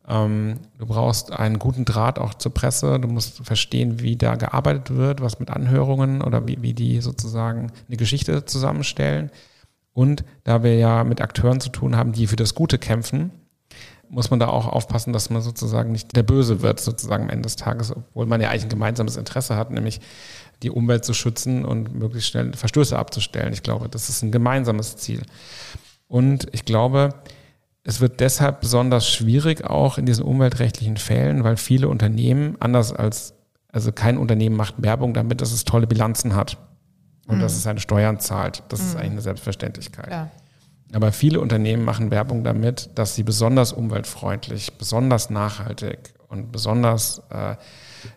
ähm, 0.06 0.60
du 0.78 0.86
brauchst 0.86 1.32
einen 1.32 1.58
guten 1.58 1.84
Draht 1.84 2.18
auch 2.18 2.34
zur 2.34 2.52
Presse. 2.52 3.00
Du 3.00 3.08
musst 3.08 3.44
verstehen, 3.44 4.00
wie 4.00 4.16
da 4.16 4.36
gearbeitet 4.36 4.94
wird, 4.94 5.20
was 5.20 5.40
mit 5.40 5.50
Anhörungen 5.50 6.22
oder 6.22 6.46
wie, 6.46 6.60
wie 6.60 6.74
die 6.74 7.00
sozusagen 7.00 7.72
eine 7.88 7.96
Geschichte 7.96 8.44
zusammenstellen. 8.44 9.30
Und 9.92 10.24
da 10.42 10.62
wir 10.62 10.76
ja 10.76 11.04
mit 11.04 11.20
Akteuren 11.20 11.60
zu 11.60 11.70
tun 11.70 11.96
haben, 11.96 12.12
die 12.12 12.26
für 12.26 12.36
das 12.36 12.54
Gute 12.54 12.78
kämpfen, 12.78 13.30
muss 14.14 14.30
man 14.30 14.40
da 14.40 14.48
auch 14.48 14.66
aufpassen, 14.66 15.12
dass 15.12 15.28
man 15.28 15.42
sozusagen 15.42 15.92
nicht 15.92 16.14
der 16.16 16.22
Böse 16.22 16.62
wird, 16.62 16.80
sozusagen 16.80 17.24
am 17.24 17.30
Ende 17.30 17.42
des 17.42 17.56
Tages, 17.56 17.94
obwohl 17.94 18.26
man 18.26 18.40
ja 18.40 18.50
eigentlich 18.50 18.64
ein 18.64 18.70
gemeinsames 18.70 19.16
Interesse 19.16 19.56
hat, 19.56 19.70
nämlich 19.70 20.00
die 20.62 20.70
Umwelt 20.70 21.04
zu 21.04 21.12
schützen 21.12 21.64
und 21.64 21.94
möglichst 21.94 22.30
schnell 22.30 22.52
Verstöße 22.54 22.98
abzustellen. 22.98 23.52
Ich 23.52 23.62
glaube, 23.62 23.88
das 23.88 24.08
ist 24.08 24.22
ein 24.22 24.32
gemeinsames 24.32 24.96
Ziel. 24.96 25.22
Und 26.06 26.46
ich 26.52 26.64
glaube, 26.64 27.10
es 27.82 28.00
wird 28.00 28.20
deshalb 28.20 28.60
besonders 28.60 29.08
schwierig 29.08 29.64
auch 29.64 29.98
in 29.98 30.06
diesen 30.06 30.24
umweltrechtlichen 30.24 30.96
Fällen, 30.96 31.44
weil 31.44 31.56
viele 31.56 31.88
Unternehmen, 31.88 32.56
anders 32.60 32.92
als, 32.92 33.34
also 33.72 33.92
kein 33.92 34.16
Unternehmen 34.16 34.56
macht 34.56 34.76
Werbung 34.78 35.12
damit, 35.12 35.40
dass 35.40 35.52
es 35.52 35.64
tolle 35.64 35.86
Bilanzen 35.86 36.34
hat 36.34 36.56
und 37.26 37.38
mhm. 37.38 37.40
dass 37.40 37.52
es 37.52 37.64
seine 37.64 37.80
Steuern 37.80 38.20
zahlt. 38.20 38.62
Das 38.68 38.80
mhm. 38.80 38.86
ist 38.86 38.96
eigentlich 38.96 39.10
eine 39.10 39.22
Selbstverständlichkeit. 39.22 40.10
Ja. 40.10 40.30
Aber 40.94 41.10
viele 41.10 41.40
Unternehmen 41.40 41.84
machen 41.84 42.12
Werbung 42.12 42.44
damit, 42.44 42.90
dass 42.94 43.16
sie 43.16 43.24
besonders 43.24 43.72
umweltfreundlich, 43.72 44.74
besonders 44.74 45.28
nachhaltig 45.28 46.14
und 46.28 46.52
besonders 46.52 47.20
äh, 47.30 47.56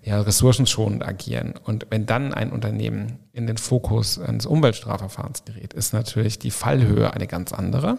ja, 0.03 0.22
ressourcenschonend 0.22 1.03
agieren. 1.03 1.55
Und 1.63 1.88
wenn 1.89 2.05
dann 2.05 2.36
ein 2.36 2.51
Unternehmen 2.51 3.17
in 3.34 3.48
den 3.48 3.57
Fokus 3.57 4.19
eines 4.19 4.46
Umweltstrafverfahrens 4.46 5.43
gerät, 5.43 5.74
ist 5.74 5.91
natürlich 5.93 6.38
die 6.38 6.51
Fallhöhe 6.51 7.12
eine 7.12 7.25
ganz 7.25 7.51
andere. 7.51 7.98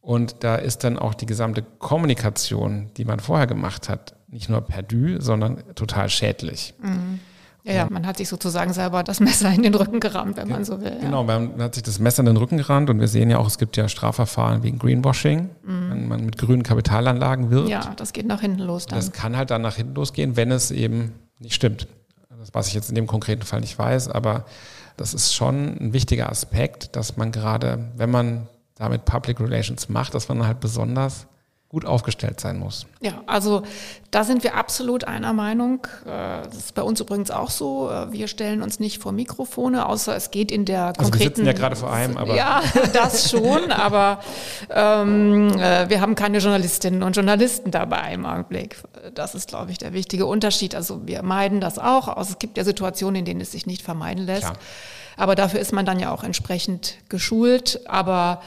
Und 0.00 0.42
da 0.42 0.56
ist 0.56 0.82
dann 0.84 0.98
auch 0.98 1.12
die 1.12 1.26
gesamte 1.26 1.62
Kommunikation, 1.62 2.90
die 2.96 3.04
man 3.04 3.20
vorher 3.20 3.46
gemacht 3.46 3.90
hat, 3.90 4.14
nicht 4.28 4.48
nur 4.48 4.62
perdu, 4.62 5.20
sondern 5.20 5.62
total 5.74 6.08
schädlich. 6.08 6.72
Mhm. 6.82 7.20
Ja, 7.64 7.74
ja, 7.74 7.86
man 7.90 8.06
hat 8.06 8.16
sich 8.16 8.28
sozusagen 8.28 8.72
selber 8.72 9.02
das 9.02 9.20
Messer 9.20 9.52
in 9.52 9.62
den 9.62 9.74
Rücken 9.74 10.00
gerammt, 10.00 10.36
wenn 10.36 10.48
man 10.48 10.64
so 10.64 10.80
will. 10.80 10.92
Ja. 10.94 11.00
Genau, 11.00 11.24
man 11.24 11.60
hat 11.60 11.74
sich 11.74 11.82
das 11.82 11.98
Messer 11.98 12.20
in 12.20 12.26
den 12.26 12.36
Rücken 12.36 12.56
gerammt 12.56 12.88
und 12.90 13.00
wir 13.00 13.08
sehen 13.08 13.30
ja 13.30 13.38
auch, 13.38 13.46
es 13.46 13.58
gibt 13.58 13.76
ja 13.76 13.88
Strafverfahren 13.88 14.62
wegen 14.62 14.78
Greenwashing, 14.78 15.50
mhm. 15.62 15.90
wenn 15.90 16.08
man 16.08 16.24
mit 16.24 16.38
grünen 16.38 16.62
Kapitalanlagen 16.62 17.50
wirbt. 17.50 17.68
Ja, 17.68 17.92
das 17.96 18.12
geht 18.12 18.26
nach 18.26 18.40
hinten 18.40 18.60
los 18.60 18.86
dann. 18.86 18.98
Das 18.98 19.12
kann 19.12 19.36
halt 19.36 19.50
dann 19.50 19.62
nach 19.62 19.76
hinten 19.76 19.94
losgehen, 19.94 20.36
wenn 20.36 20.50
es 20.50 20.70
eben 20.70 21.12
nicht 21.38 21.54
stimmt. 21.54 21.86
Das, 22.38 22.54
was 22.54 22.68
ich 22.68 22.74
jetzt 22.74 22.88
in 22.88 22.94
dem 22.94 23.06
konkreten 23.06 23.42
Fall 23.42 23.60
nicht 23.60 23.78
weiß, 23.78 24.08
aber 24.08 24.46
das 24.96 25.12
ist 25.12 25.34
schon 25.34 25.76
ein 25.78 25.92
wichtiger 25.92 26.30
Aspekt, 26.30 26.96
dass 26.96 27.18
man 27.18 27.32
gerade, 27.32 27.90
wenn 27.96 28.10
man 28.10 28.48
damit 28.76 29.04
Public 29.04 29.40
Relations 29.40 29.90
macht, 29.90 30.14
dass 30.14 30.28
man 30.28 30.46
halt 30.46 30.60
besonders 30.60 31.26
gut 31.70 31.84
aufgestellt 31.84 32.40
sein 32.40 32.58
muss. 32.58 32.86
Ja, 33.00 33.22
also 33.26 33.62
da 34.10 34.24
sind 34.24 34.42
wir 34.42 34.56
absolut 34.56 35.04
einer 35.04 35.32
Meinung. 35.32 35.86
Äh, 36.04 36.42
das 36.42 36.56
ist 36.56 36.74
bei 36.74 36.82
uns 36.82 37.00
übrigens 37.00 37.30
auch 37.30 37.48
so. 37.48 37.88
Äh, 37.88 38.12
wir 38.12 38.26
stellen 38.26 38.60
uns 38.60 38.80
nicht 38.80 39.00
vor 39.00 39.12
Mikrofone, 39.12 39.86
außer 39.86 40.16
es 40.16 40.32
geht 40.32 40.50
in 40.50 40.64
der 40.64 40.86
konkreten... 40.86 41.04
Also 41.04 41.18
wir 41.20 41.26
sitzen 41.26 41.46
ja 41.46 41.52
gerade 41.52 41.76
vor 41.76 41.92
einem, 41.92 42.16
aber... 42.16 42.34
Ja, 42.34 42.60
das 42.92 43.30
schon, 43.30 43.70
aber 43.70 44.18
ähm, 44.68 45.50
äh, 45.60 45.88
wir 45.88 46.00
haben 46.00 46.16
keine 46.16 46.38
Journalistinnen 46.38 47.04
und 47.04 47.14
Journalisten 47.14 47.70
dabei 47.70 48.14
im 48.14 48.26
Augenblick. 48.26 48.76
Das 49.14 49.36
ist, 49.36 49.48
glaube 49.48 49.70
ich, 49.70 49.78
der 49.78 49.92
wichtige 49.92 50.26
Unterschied. 50.26 50.74
Also 50.74 51.06
wir 51.06 51.22
meiden 51.22 51.60
das 51.60 51.78
auch. 51.78 52.08
Also 52.08 52.32
es 52.32 52.40
gibt 52.40 52.56
ja 52.56 52.64
Situationen, 52.64 53.20
in 53.20 53.24
denen 53.24 53.40
es 53.40 53.52
sich 53.52 53.66
nicht 53.66 53.82
vermeiden 53.82 54.26
lässt. 54.26 54.42
Klar. 54.42 54.58
Aber 55.16 55.36
dafür 55.36 55.60
ist 55.60 55.72
man 55.72 55.86
dann 55.86 56.00
ja 56.00 56.10
auch 56.10 56.24
entsprechend 56.24 56.96
geschult. 57.08 57.80
Aber 57.86 58.42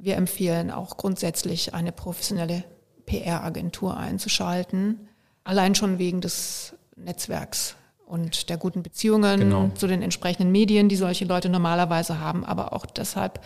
wir 0.00 0.16
empfehlen 0.16 0.70
auch 0.70 0.96
grundsätzlich 0.96 1.74
eine 1.74 1.92
professionelle 1.92 2.64
PR-Agentur 3.06 3.96
einzuschalten, 3.96 5.08
allein 5.44 5.74
schon 5.74 5.98
wegen 5.98 6.20
des 6.20 6.74
Netzwerks 6.96 7.76
und 8.06 8.48
der 8.48 8.56
guten 8.56 8.82
Beziehungen 8.82 9.40
genau. 9.40 9.70
zu 9.74 9.86
den 9.86 10.02
entsprechenden 10.02 10.50
Medien, 10.50 10.88
die 10.88 10.96
solche 10.96 11.24
Leute 11.24 11.48
normalerweise 11.48 12.18
haben, 12.18 12.44
aber 12.44 12.72
auch 12.72 12.86
deshalb, 12.86 13.40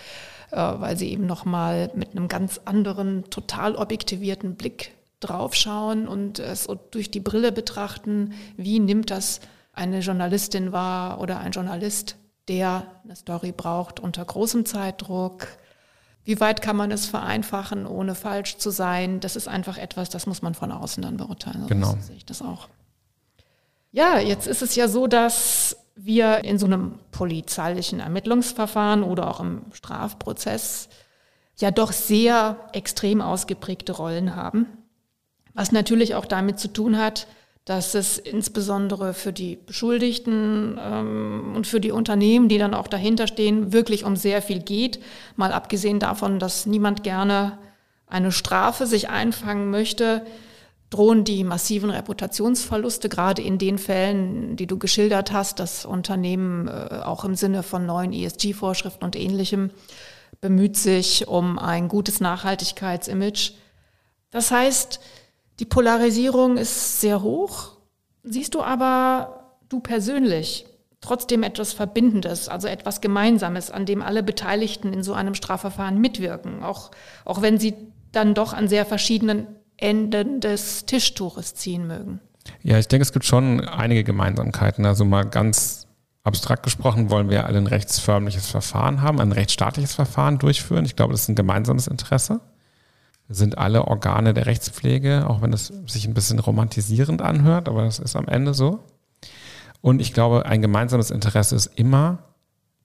äh, 0.50 0.56
weil 0.56 0.96
sie 0.96 1.10
eben 1.10 1.26
nochmal 1.26 1.90
mit 1.94 2.12
einem 2.12 2.28
ganz 2.28 2.60
anderen, 2.64 3.24
total 3.30 3.76
objektivierten 3.76 4.54
Blick 4.54 4.92
draufschauen 5.20 6.06
und 6.08 6.38
es 6.38 6.68
durch 6.90 7.10
die 7.10 7.20
Brille 7.20 7.52
betrachten, 7.52 8.32
wie 8.56 8.78
nimmt 8.78 9.10
das 9.10 9.40
eine 9.72 10.00
Journalistin 10.00 10.72
wahr 10.72 11.20
oder 11.20 11.40
ein 11.40 11.52
Journalist, 11.52 12.16
der 12.48 12.86
eine 13.04 13.16
Story 13.16 13.52
braucht 13.52 14.00
unter 14.00 14.24
großem 14.24 14.66
Zeitdruck, 14.66 15.48
wie 16.24 16.40
weit 16.40 16.62
kann 16.62 16.76
man 16.76 16.90
es 16.90 17.06
vereinfachen, 17.06 17.86
ohne 17.86 18.14
falsch 18.14 18.56
zu 18.56 18.70
sein? 18.70 19.20
Das 19.20 19.36
ist 19.36 19.46
einfach 19.46 19.76
etwas, 19.76 20.08
das 20.08 20.26
muss 20.26 20.42
man 20.42 20.54
von 20.54 20.72
außen 20.72 21.02
dann 21.02 21.16
beurteilen. 21.18 21.66
Genau. 21.66 21.90
So 21.90 21.98
sehe 22.00 22.16
ich 22.16 22.24
das 22.24 22.40
auch. 22.40 22.68
Ja, 23.92 24.18
jetzt 24.18 24.46
ist 24.46 24.62
es 24.62 24.74
ja 24.74 24.88
so, 24.88 25.06
dass 25.06 25.76
wir 25.94 26.42
in 26.44 26.58
so 26.58 26.66
einem 26.66 26.98
polizeilichen 27.12 28.00
Ermittlungsverfahren 28.00 29.02
oder 29.02 29.30
auch 29.30 29.40
im 29.40 29.62
Strafprozess 29.72 30.88
ja 31.58 31.70
doch 31.70 31.92
sehr 31.92 32.56
extrem 32.72 33.20
ausgeprägte 33.20 33.92
Rollen 33.92 34.34
haben, 34.34 34.66
was 35.52 35.70
natürlich 35.70 36.14
auch 36.16 36.26
damit 36.26 36.58
zu 36.58 36.68
tun 36.68 36.98
hat, 36.98 37.28
dass 37.64 37.94
es 37.94 38.18
insbesondere 38.18 39.14
für 39.14 39.32
die 39.32 39.56
Beschuldigten 39.56 40.78
ähm, 40.78 41.52
und 41.56 41.66
für 41.66 41.80
die 41.80 41.92
Unternehmen, 41.92 42.48
die 42.48 42.58
dann 42.58 42.74
auch 42.74 42.88
dahinter 42.88 43.26
stehen, 43.26 43.72
wirklich 43.72 44.04
um 44.04 44.16
sehr 44.16 44.42
viel 44.42 44.60
geht. 44.60 45.00
Mal 45.36 45.52
abgesehen 45.52 45.98
davon, 45.98 46.38
dass 46.38 46.66
niemand 46.66 47.02
gerne 47.02 47.58
eine 48.06 48.32
Strafe 48.32 48.86
sich 48.86 49.08
einfangen 49.08 49.70
möchte, 49.70 50.26
drohen 50.90 51.24
die 51.24 51.42
massiven 51.42 51.90
Reputationsverluste, 51.90 53.08
gerade 53.08 53.40
in 53.40 53.58
den 53.58 53.78
Fällen, 53.78 54.56
die 54.56 54.66
du 54.66 54.78
geschildert 54.78 55.32
hast, 55.32 55.58
dass 55.58 55.86
Unternehmen 55.86 56.68
äh, 56.68 57.00
auch 57.02 57.24
im 57.24 57.34
Sinne 57.34 57.62
von 57.62 57.86
neuen 57.86 58.12
ESG-Vorschriften 58.12 59.04
und 59.04 59.16
ähnlichem 59.16 59.70
bemüht 60.40 60.76
sich 60.76 61.26
um 61.26 61.58
ein 61.58 61.88
gutes 61.88 62.20
Nachhaltigkeitsimage. 62.20 63.54
Das 64.30 64.50
heißt, 64.50 65.00
die 65.60 65.64
Polarisierung 65.64 66.56
ist 66.56 67.00
sehr 67.00 67.22
hoch. 67.22 67.72
Siehst 68.22 68.54
du 68.54 68.62
aber, 68.62 69.58
du 69.68 69.80
persönlich, 69.80 70.66
trotzdem 71.00 71.42
etwas 71.42 71.72
Verbindendes, 71.72 72.48
also 72.48 72.66
etwas 72.66 73.00
Gemeinsames, 73.00 73.70
an 73.70 73.86
dem 73.86 74.02
alle 74.02 74.22
Beteiligten 74.22 74.92
in 74.92 75.02
so 75.02 75.12
einem 75.12 75.34
Strafverfahren 75.34 76.00
mitwirken, 76.00 76.62
auch, 76.62 76.90
auch 77.24 77.42
wenn 77.42 77.58
sie 77.58 77.74
dann 78.12 78.34
doch 78.34 78.52
an 78.52 78.68
sehr 78.68 78.86
verschiedenen 78.86 79.46
Enden 79.76 80.40
des 80.40 80.86
Tischtuches 80.86 81.54
ziehen 81.54 81.86
mögen. 81.86 82.20
Ja, 82.62 82.78
ich 82.78 82.88
denke, 82.88 83.02
es 83.02 83.12
gibt 83.12 83.24
schon 83.24 83.60
einige 83.60 84.04
Gemeinsamkeiten. 84.04 84.86
Also 84.86 85.04
mal 85.04 85.24
ganz 85.24 85.86
abstrakt 86.22 86.62
gesprochen 86.62 87.10
wollen 87.10 87.28
wir 87.28 87.46
alle 87.46 87.58
ein 87.58 87.66
rechtsförmliches 87.66 88.48
Verfahren 88.48 89.02
haben, 89.02 89.20
ein 89.20 89.32
rechtsstaatliches 89.32 89.94
Verfahren 89.94 90.38
durchführen. 90.38 90.84
Ich 90.84 90.96
glaube, 90.96 91.12
das 91.12 91.22
ist 91.22 91.28
ein 91.28 91.34
gemeinsames 91.34 91.86
Interesse 91.86 92.40
sind 93.28 93.58
alle 93.58 93.86
Organe 93.86 94.34
der 94.34 94.46
Rechtspflege, 94.46 95.28
auch 95.28 95.40
wenn 95.42 95.52
es 95.52 95.72
sich 95.86 96.06
ein 96.06 96.14
bisschen 96.14 96.38
romantisierend 96.38 97.22
anhört, 97.22 97.68
aber 97.68 97.84
das 97.84 97.98
ist 97.98 98.16
am 98.16 98.28
Ende 98.28 98.54
so. 98.54 98.80
Und 99.80 100.00
ich 100.00 100.12
glaube, 100.12 100.46
ein 100.46 100.62
gemeinsames 100.62 101.10
Interesse 101.10 101.56
ist 101.56 101.70
immer, 101.76 102.18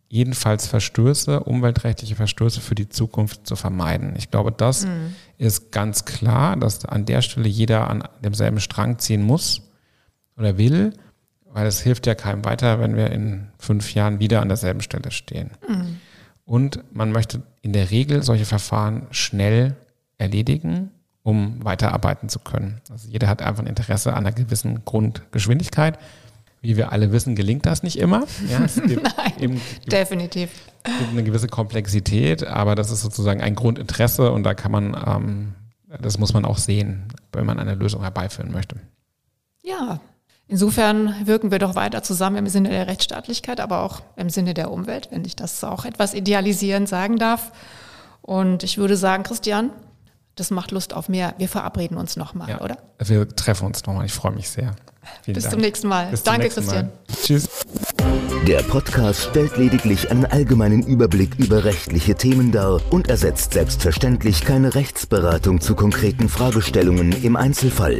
jedenfalls 0.09 0.67
Verstöße, 0.67 1.41
umweltrechtliche 1.41 2.15
Verstöße 2.15 2.61
für 2.61 2.75
die 2.75 2.89
Zukunft 2.89 3.45
zu 3.45 3.55
vermeiden. 3.55 4.15
Ich 4.17 4.31
glaube, 4.31 4.51
das 4.51 4.85
mhm. 4.85 5.13
ist 5.37 5.71
ganz 5.71 6.05
klar, 6.05 6.57
dass 6.57 6.83
an 6.85 7.05
der 7.05 7.21
Stelle 7.21 7.47
jeder 7.47 7.89
an 7.89 8.03
demselben 8.23 8.59
Strang 8.59 8.97
ziehen 8.97 9.21
muss 9.21 9.61
oder 10.35 10.57
will, 10.57 10.93
weil 11.45 11.67
es 11.67 11.81
hilft 11.81 12.07
ja 12.07 12.15
keinem 12.15 12.43
weiter, 12.43 12.79
wenn 12.79 12.95
wir 12.95 13.11
in 13.11 13.49
fünf 13.59 13.93
Jahren 13.93 14.19
wieder 14.19 14.41
an 14.41 14.47
derselben 14.47 14.81
Stelle 14.81 15.11
stehen. 15.11 15.51
Mhm. 15.67 15.97
Und 16.43 16.83
man 16.91 17.11
möchte 17.11 17.43
in 17.61 17.73
der 17.73 17.91
Regel 17.91 18.23
solche 18.23 18.45
Verfahren 18.45 19.05
schnell 19.11 19.75
erledigen, 20.19 20.91
um 21.23 21.63
weiterarbeiten 21.63 22.29
zu 22.29 22.39
können. 22.39 22.81
Also 22.91 23.09
jeder 23.09 23.27
hat 23.27 23.41
einfach 23.41 23.63
ein 23.63 23.67
Interesse 23.67 24.11
an 24.13 24.19
einer 24.19 24.31
gewissen 24.31 24.85
Grundgeschwindigkeit. 24.85 25.97
Wie 26.61 26.75
wir 26.75 26.91
alle 26.91 27.13
wissen, 27.13 27.35
gelingt 27.35 27.65
das 27.65 27.83
nicht 27.83 27.97
immer. 27.97 28.25
Ja, 28.49 28.63
es 28.65 28.75
gibt 28.87 29.03
Nein, 29.03 29.33
eben, 29.39 29.61
definitiv. 29.89 30.51
Es 30.83 30.97
gibt 30.97 31.11
eine 31.11 31.23
gewisse 31.23 31.47
Komplexität, 31.47 32.45
aber 32.45 32.75
das 32.75 32.91
ist 32.91 33.01
sozusagen 33.01 33.41
ein 33.41 33.55
Grundinteresse 33.55 34.31
und 34.31 34.43
da 34.43 34.53
kann 34.53 34.71
man, 34.71 34.97
ähm, 35.07 35.53
das 36.01 36.17
muss 36.17 36.33
man 36.33 36.43
auch 36.43 36.57
sehen, 36.57 37.05
wenn 37.31 37.45
man 37.45 37.59
eine 37.59 37.75
Lösung 37.75 38.01
herbeiführen 38.01 38.51
möchte. 38.51 38.75
Ja, 39.63 40.01
insofern 40.47 41.15
wirken 41.25 41.51
wir 41.51 41.59
doch 41.59 41.75
weiter 41.75 42.03
zusammen 42.03 42.37
im 42.37 42.47
Sinne 42.47 42.69
der 42.69 42.87
Rechtsstaatlichkeit, 42.87 43.61
aber 43.61 43.83
auch 43.83 44.01
im 44.17 44.29
Sinne 44.29 44.53
der 44.53 44.71
Umwelt, 44.71 45.07
wenn 45.11 45.23
ich 45.23 45.37
das 45.37 45.63
auch 45.63 45.85
etwas 45.85 46.13
idealisierend 46.13 46.89
sagen 46.89 47.17
darf. 47.17 47.53
Und 48.21 48.63
ich 48.63 48.77
würde 48.77 48.97
sagen, 48.97 49.23
Christian, 49.23 49.71
das 50.39 50.51
macht 50.51 50.71
Lust 50.71 50.93
auf 50.93 51.09
mehr. 51.09 51.33
Wir 51.37 51.49
verabreden 51.49 51.97
uns 51.97 52.15
nochmal, 52.15 52.49
ja, 52.49 52.61
oder? 52.61 52.77
Wir 52.99 53.27
treffen 53.27 53.65
uns 53.65 53.85
nochmal. 53.85 54.05
Ich 54.05 54.13
freue 54.13 54.31
mich 54.31 54.49
sehr. 54.49 54.75
Vielen 55.23 55.35
Bis 55.35 55.43
Dank. 55.43 55.53
zum 55.53 55.61
nächsten 55.61 55.87
Mal. 55.87 56.07
Bis 56.07 56.23
Danke, 56.23 56.43
nächsten 56.43 56.61
Christian. 56.61 56.85
Mal. 56.85 57.15
Tschüss. 57.23 57.49
Der 58.47 58.63
Podcast 58.63 59.29
stellt 59.29 59.57
lediglich 59.57 60.09
einen 60.11 60.25
allgemeinen 60.25 60.83
Überblick 60.83 61.35
über 61.37 61.65
rechtliche 61.65 62.15
Themen 62.15 62.51
dar 62.51 62.81
und 62.89 63.09
ersetzt 63.09 63.53
selbstverständlich 63.53 64.41
keine 64.41 64.75
Rechtsberatung 64.75 65.61
zu 65.61 65.75
konkreten 65.75 66.29
Fragestellungen 66.29 67.11
im 67.23 67.35
Einzelfall. 67.35 67.99